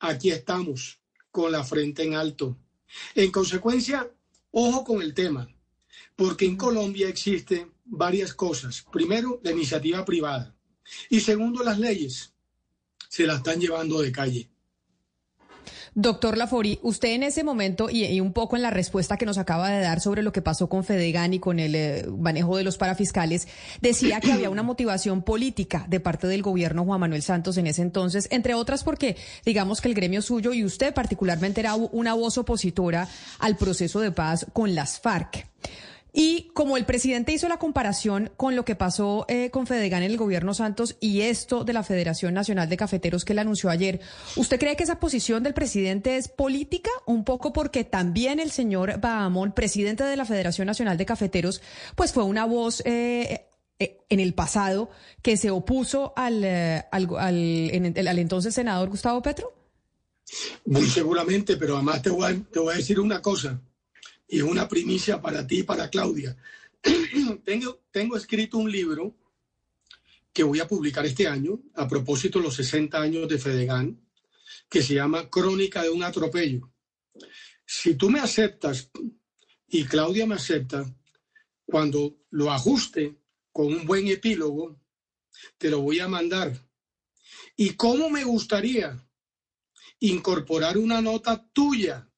Aquí 0.00 0.30
estamos, 0.30 1.00
con 1.30 1.52
la 1.52 1.64
frente 1.64 2.02
en 2.02 2.14
alto. 2.14 2.56
En 3.14 3.30
consecuencia, 3.30 4.10
ojo 4.50 4.84
con 4.84 5.02
el 5.02 5.14
tema 5.14 5.55
porque 6.14 6.46
en 6.46 6.56
Colombia 6.56 7.08
existen 7.08 7.72
varias 7.84 8.34
cosas. 8.34 8.84
Primero, 8.92 9.40
la 9.42 9.52
iniciativa 9.52 10.04
privada. 10.04 10.54
Y 11.10 11.20
segundo, 11.20 11.62
las 11.62 11.78
leyes 11.78 12.32
se 13.08 13.26
la 13.26 13.36
están 13.36 13.60
llevando 13.60 14.00
de 14.00 14.12
calle. 14.12 14.50
Doctor 15.98 16.36
Lafori, 16.36 16.78
usted 16.82 17.08
en 17.14 17.22
ese 17.22 17.42
momento 17.42 17.88
y, 17.88 18.20
un 18.20 18.34
poco 18.34 18.54
en 18.54 18.60
la 18.60 18.68
respuesta 18.68 19.16
que 19.16 19.24
nos 19.24 19.38
acaba 19.38 19.70
de 19.70 19.80
dar 19.80 20.02
sobre 20.02 20.22
lo 20.22 20.30
que 20.30 20.42
pasó 20.42 20.68
con 20.68 20.84
Fedegan 20.84 21.32
y 21.32 21.38
con 21.38 21.58
el 21.58 21.74
eh, 21.74 22.06
manejo 22.18 22.58
de 22.58 22.64
los 22.64 22.76
parafiscales, 22.76 23.48
decía 23.80 24.20
que 24.20 24.30
había 24.30 24.50
una 24.50 24.62
motivación 24.62 25.22
política 25.22 25.86
de 25.88 25.98
parte 25.98 26.26
del 26.26 26.42
gobierno 26.42 26.84
Juan 26.84 27.00
Manuel 27.00 27.22
Santos 27.22 27.56
en 27.56 27.66
ese 27.66 27.80
entonces, 27.80 28.28
entre 28.30 28.52
otras 28.52 28.84
porque 28.84 29.16
digamos 29.46 29.80
que 29.80 29.88
el 29.88 29.94
gremio 29.94 30.20
suyo 30.20 30.52
y 30.52 30.66
usted 30.66 30.92
particularmente 30.92 31.60
era 31.60 31.74
una 31.76 32.12
voz 32.12 32.36
opositora 32.36 33.08
al 33.38 33.56
proceso 33.56 34.00
de 34.00 34.12
paz 34.12 34.44
con 34.52 34.74
las 34.74 35.00
FARC. 35.00 35.46
Y 36.18 36.48
como 36.54 36.78
el 36.78 36.86
presidente 36.86 37.32
hizo 37.32 37.46
la 37.46 37.58
comparación 37.58 38.32
con 38.38 38.56
lo 38.56 38.64
que 38.64 38.74
pasó 38.74 39.26
eh, 39.28 39.50
con 39.50 39.66
Fedegan 39.66 40.02
en 40.02 40.10
el 40.10 40.16
gobierno 40.16 40.54
Santos 40.54 40.96
y 40.98 41.20
esto 41.20 41.62
de 41.62 41.74
la 41.74 41.82
Federación 41.82 42.32
Nacional 42.32 42.70
de 42.70 42.78
Cafeteros 42.78 43.26
que 43.26 43.34
él 43.34 43.38
anunció 43.38 43.68
ayer, 43.68 44.00
¿usted 44.34 44.58
cree 44.58 44.76
que 44.76 44.84
esa 44.84 44.98
posición 44.98 45.42
del 45.42 45.52
presidente 45.52 46.16
es 46.16 46.28
política? 46.28 46.88
Un 47.04 47.22
poco 47.22 47.52
porque 47.52 47.84
también 47.84 48.40
el 48.40 48.50
señor 48.50 48.98
Bahamón, 48.98 49.52
presidente 49.52 50.04
de 50.04 50.16
la 50.16 50.24
Federación 50.24 50.66
Nacional 50.66 50.96
de 50.96 51.04
Cafeteros, 51.04 51.60
pues 51.96 52.14
fue 52.14 52.24
una 52.24 52.46
voz 52.46 52.82
eh, 52.86 53.50
eh, 53.78 53.98
en 54.08 54.18
el 54.18 54.32
pasado 54.32 54.88
que 55.20 55.36
se 55.36 55.50
opuso 55.50 56.14
al, 56.16 56.42
al, 56.44 57.08
al, 57.18 58.18
entonces 58.18 58.54
senador 58.54 58.88
Gustavo 58.88 59.20
Petro? 59.20 59.52
Muy 60.64 60.86
seguramente, 60.86 61.58
pero 61.58 61.74
además 61.74 62.00
te 62.00 62.08
voy 62.08 62.42
te 62.50 62.58
voy 62.58 62.72
a 62.72 62.76
decir 62.78 63.00
una 63.00 63.20
cosa 63.20 63.60
y 64.28 64.40
una 64.40 64.68
primicia 64.68 65.20
para 65.20 65.46
ti 65.46 65.60
y 65.60 65.62
para 65.62 65.88
Claudia. 65.88 66.36
tengo, 67.44 67.82
tengo 67.90 68.16
escrito 68.16 68.58
un 68.58 68.70
libro 68.70 69.16
que 70.32 70.42
voy 70.42 70.60
a 70.60 70.68
publicar 70.68 71.06
este 71.06 71.26
año 71.26 71.62
a 71.74 71.88
propósito 71.88 72.38
de 72.38 72.44
los 72.44 72.54
60 72.56 73.00
años 73.00 73.28
de 73.28 73.38
Fedegan, 73.38 74.00
que 74.68 74.82
se 74.82 74.94
llama 74.94 75.30
Crónica 75.30 75.82
de 75.82 75.90
un 75.90 76.02
atropello. 76.02 76.70
Si 77.64 77.94
tú 77.94 78.10
me 78.10 78.20
aceptas 78.20 78.90
y 79.66 79.84
Claudia 79.84 80.26
me 80.26 80.34
acepta, 80.34 80.84
cuando 81.64 82.18
lo 82.30 82.52
ajuste 82.52 83.16
con 83.50 83.66
un 83.66 83.86
buen 83.86 84.06
epílogo, 84.08 84.78
te 85.58 85.70
lo 85.70 85.80
voy 85.80 86.00
a 86.00 86.08
mandar. 86.08 86.52
¿Y 87.56 87.70
cómo 87.70 88.10
me 88.10 88.22
gustaría 88.22 89.02
incorporar 90.00 90.76
una 90.76 91.00
nota 91.00 91.48
tuya 91.52 92.08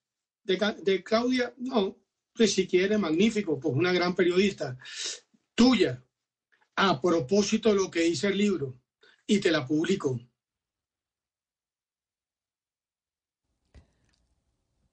de, 0.57 1.03
Claudia, 1.03 1.53
no, 1.59 1.99
pues 2.33 2.55
si 2.55 2.67
quiere, 2.67 2.97
magnífico, 2.97 3.59
pues 3.59 3.75
una 3.75 3.93
gran 3.93 4.15
periodista, 4.15 4.79
tuya, 5.55 6.03
a 6.77 7.01
propósito 7.01 7.69
de 7.69 7.75
lo 7.75 7.91
que 7.91 8.01
dice 8.01 8.29
el 8.29 8.39
libro, 8.39 8.81
y 9.27 9.41
te 9.41 9.51
la 9.51 9.67
publico. 9.67 10.19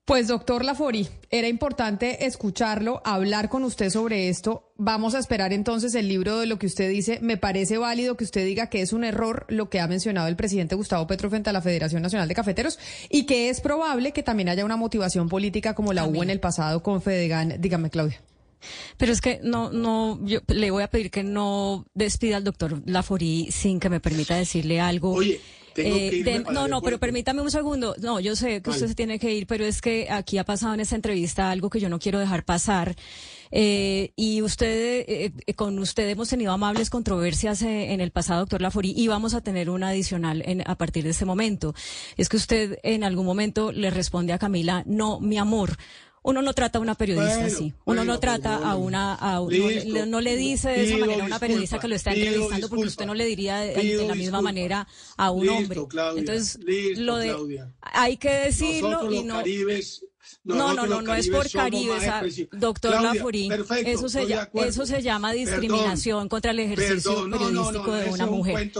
Pues 0.05 0.27
doctor 0.27 0.63
Lafori, 0.63 1.07
era 1.31 1.47
importante 1.47 2.27
escucharlo, 2.27 3.01
hablar 3.03 3.49
con 3.49 3.63
usted 3.63 3.89
sobre 3.89 4.29
esto. 4.29 4.71
Vamos 4.77 5.15
a 5.15 5.19
esperar 5.19 5.51
entonces 5.51 5.95
el 5.95 6.07
libro 6.07 6.37
de 6.37 6.45
lo 6.45 6.59
que 6.59 6.67
usted 6.67 6.91
dice. 6.91 7.17
Me 7.23 7.37
parece 7.37 7.79
válido 7.79 8.15
que 8.15 8.23
usted 8.23 8.45
diga 8.45 8.69
que 8.69 8.83
es 8.83 8.93
un 8.93 9.03
error 9.03 9.47
lo 9.49 9.67
que 9.67 9.79
ha 9.79 9.87
mencionado 9.87 10.27
el 10.27 10.35
presidente 10.35 10.75
Gustavo 10.75 11.07
Petro 11.07 11.31
frente 11.31 11.49
a 11.49 11.53
la 11.53 11.61
Federación 11.63 12.03
Nacional 12.03 12.27
de 12.27 12.35
Cafeteros 12.35 12.77
y 13.09 13.25
que 13.25 13.49
es 13.49 13.61
probable 13.61 14.11
que 14.11 14.21
también 14.21 14.47
haya 14.49 14.63
una 14.63 14.77
motivación 14.77 15.27
política 15.27 15.73
como 15.73 15.91
la 15.91 16.05
hubo 16.05 16.21
en 16.21 16.29
el 16.29 16.39
pasado 16.39 16.83
con 16.83 17.01
Fedegan. 17.01 17.55
Dígame, 17.59 17.89
Claudia. 17.89 18.21
Pero 18.97 19.11
es 19.11 19.21
que 19.21 19.39
no, 19.41 19.71
no, 19.71 20.23
yo 20.23 20.41
le 20.49 20.69
voy 20.69 20.83
a 20.83 20.87
pedir 20.87 21.09
que 21.09 21.23
no 21.23 21.87
despida 21.95 22.37
al 22.37 22.43
doctor 22.43 22.79
Lafori 22.85 23.47
sin 23.51 23.79
que 23.79 23.89
me 23.89 23.99
permita 23.99 24.35
decirle 24.35 24.79
algo. 24.79 25.13
Oye. 25.13 25.41
Eh, 25.77 26.43
no, 26.51 26.67
no, 26.67 26.81
pero 26.81 26.99
permítame 26.99 27.41
un 27.41 27.51
segundo. 27.51 27.95
No, 27.99 28.19
yo 28.19 28.35
sé 28.35 28.61
que 28.61 28.69
usted 28.69 28.87
se 28.87 28.95
tiene 28.95 29.19
que 29.19 29.33
ir, 29.33 29.47
pero 29.47 29.65
es 29.65 29.81
que 29.81 30.07
aquí 30.09 30.37
ha 30.37 30.43
pasado 30.43 30.73
en 30.73 30.79
esta 30.79 30.95
entrevista 30.95 31.51
algo 31.51 31.69
que 31.69 31.79
yo 31.79 31.89
no 31.89 31.99
quiero 31.99 32.19
dejar 32.19 32.43
pasar. 32.45 32.95
Eh, 33.51 34.11
y 34.15 34.41
usted, 34.41 35.05
eh, 35.07 35.31
con 35.55 35.77
usted 35.79 36.09
hemos 36.09 36.29
tenido 36.29 36.51
amables 36.51 36.89
controversias 36.89 37.61
en 37.61 38.01
el 38.01 38.11
pasado, 38.11 38.41
doctor 38.41 38.61
Lafori, 38.61 38.93
y 38.95 39.07
vamos 39.07 39.33
a 39.33 39.41
tener 39.41 39.69
una 39.69 39.89
adicional 39.89 40.41
en, 40.45 40.63
a 40.67 40.75
partir 40.75 41.03
de 41.03 41.11
este 41.11 41.25
momento. 41.25 41.73
Es 42.17 42.29
que 42.29 42.37
usted 42.37 42.79
en 42.83 43.03
algún 43.03 43.25
momento 43.25 43.71
le 43.71 43.89
responde 43.91 44.33
a 44.33 44.39
Camila, 44.39 44.83
no, 44.85 45.19
mi 45.19 45.37
amor, 45.37 45.77
uno 46.25 46.41
no 46.41 46.53
trata 46.53 46.79
a 46.79 46.81
una 46.81 46.95
periodista 46.95 47.45
así. 47.45 47.73
Uno 47.85 48.03
no 48.03 48.19
trata 48.19 48.57
a 48.57 48.75
una, 48.75 49.15
a, 49.15 49.39
no, 50.07 50.21
le 50.21 50.35
dice 50.35 50.69
de 50.69 50.85
esa 50.85 50.97
manera 50.97 51.23
a 51.23 51.27
una 51.27 51.39
periodista 51.39 51.79
que 51.79 51.87
lo 51.87 51.95
está 51.95 52.13
entrevistando 52.13 52.67
porque 52.67 52.85
usted 52.85 53.05
no 53.05 53.13
le 53.13 53.25
diría 53.25 53.59
de, 53.59 54.05
la 54.07 54.15
misma 54.15 54.41
manera 54.41 54.87
a 55.17 55.29
un 55.29 55.47
hombre. 55.49 55.81
Entonces, 56.17 56.59
lo 56.97 57.17
de, 57.17 57.35
hay 57.81 58.17
que 58.17 58.31
decirlo 58.31 59.11
y 59.11 59.23
no. 59.23 59.43
No, 60.43 60.73
no, 60.73 60.85
no, 60.85 61.01
no, 61.01 61.15
es 61.15 61.29
por 61.29 61.49
Caribe, 61.49 61.95
doctor 62.51 63.01
Laforí. 63.01 63.49
Eso 63.85 64.09
se, 64.09 64.25
eso 64.53 64.85
se 64.85 65.01
llama 65.01 65.33
discriminación 65.33 66.29
contra 66.29 66.51
el 66.51 66.59
ejercicio 66.59 67.29
periodístico 67.29 67.93
de 67.93 68.09
una 68.09 68.25
mujer. 68.27 68.71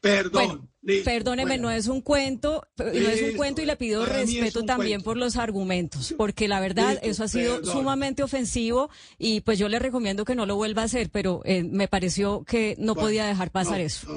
perdón. 0.00 0.70
perdóneme, 1.04 1.58
no 1.58 1.70
es 1.70 1.86
un 1.88 2.00
cuento, 2.00 2.66
no 2.78 2.84
es 2.86 3.22
un 3.22 3.36
cuento 3.36 3.62
y 3.62 3.66
le 3.66 3.76
pido 3.76 4.06
respeto 4.06 4.64
también 4.64 5.02
por 5.02 5.16
los 5.16 5.36
argumentos, 5.36 6.14
porque 6.16 6.48
la 6.48 6.60
verdad 6.60 6.98
eso 7.02 7.24
ha 7.24 7.28
sido 7.28 7.64
sumamente 7.64 8.22
ofensivo 8.22 8.90
y 9.18 9.40
pues 9.42 9.58
yo 9.58 9.68
le 9.68 9.78
recomiendo 9.78 10.24
que 10.24 10.34
no 10.34 10.46
lo 10.46 10.56
vuelva 10.56 10.82
a 10.82 10.86
hacer, 10.86 11.10
pero 11.10 11.42
eh, 11.44 11.62
me 11.62 11.88
pareció 11.88 12.44
que 12.44 12.74
no 12.78 12.94
podía 12.94 13.26
dejar 13.26 13.50
pasar 13.50 13.80
eso. 13.80 14.08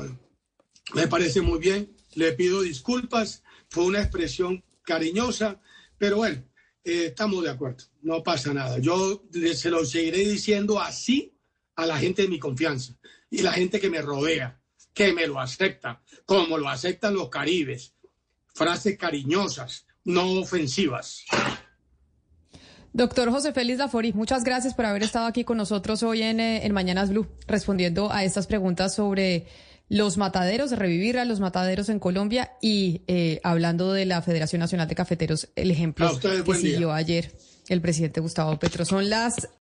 Me 0.93 1.07
parece 1.07 1.41
muy 1.41 1.59
bien, 1.59 1.95
le 2.15 2.31
pido 2.33 2.61
disculpas, 2.61 3.43
fue 3.69 3.85
una 3.85 3.99
expresión 3.99 4.63
cariñosa, 4.83 5.59
pero 5.97 6.17
bueno, 6.17 6.43
eh, 6.89 7.05
estamos 7.07 7.43
de 7.43 7.51
acuerdo, 7.51 7.83
no 8.01 8.23
pasa 8.23 8.53
nada. 8.53 8.79
Yo 8.79 9.23
se 9.53 9.69
lo 9.69 9.85
seguiré 9.85 10.19
diciendo 10.19 10.79
así 10.79 11.33
a 11.75 11.85
la 11.85 11.97
gente 11.97 12.23
de 12.23 12.27
mi 12.27 12.39
confianza 12.39 12.93
y 13.29 13.41
la 13.41 13.51
gente 13.51 13.79
que 13.79 13.89
me 13.89 14.01
rodea, 14.01 14.59
que 14.93 15.13
me 15.13 15.27
lo 15.27 15.39
acepta, 15.39 16.01
como 16.25 16.57
lo 16.57 16.67
aceptan 16.67 17.13
los 17.13 17.29
caribes. 17.29 17.93
Frases 18.47 18.97
cariñosas, 18.97 19.85
no 20.03 20.39
ofensivas. 20.39 21.23
Doctor 22.91 23.29
José 23.29 23.53
Félix 23.53 23.77
Lafori, 23.77 24.11
muchas 24.13 24.43
gracias 24.43 24.73
por 24.73 24.85
haber 24.85 25.03
estado 25.03 25.27
aquí 25.27 25.43
con 25.43 25.57
nosotros 25.57 26.01
hoy 26.01 26.23
en, 26.23 26.39
eh, 26.39 26.65
en 26.65 26.73
Mañanas 26.73 27.11
Blue, 27.11 27.27
respondiendo 27.47 28.11
a 28.11 28.23
estas 28.23 28.47
preguntas 28.47 28.95
sobre 28.95 29.45
los 29.89 30.17
mataderos, 30.17 30.71
revivir 30.71 31.17
a 31.17 31.25
los 31.25 31.39
mataderos 31.39 31.89
en 31.89 31.99
Colombia 31.99 32.53
y 32.61 33.01
eh, 33.07 33.41
hablando 33.43 33.91
de 33.91 34.05
la 34.05 34.21
Federación 34.21 34.59
Nacional 34.59 34.87
de 34.87 34.95
Cafeteros, 34.95 35.49
el 35.55 35.71
ejemplo 35.71 36.11
que 36.19 36.55
siguió 36.55 36.93
ayer 36.93 37.31
el 37.69 37.81
presidente 37.81 38.21
Gustavo 38.21 38.57
Petro. 38.59 38.85
Son 38.85 39.09
las 39.09 39.49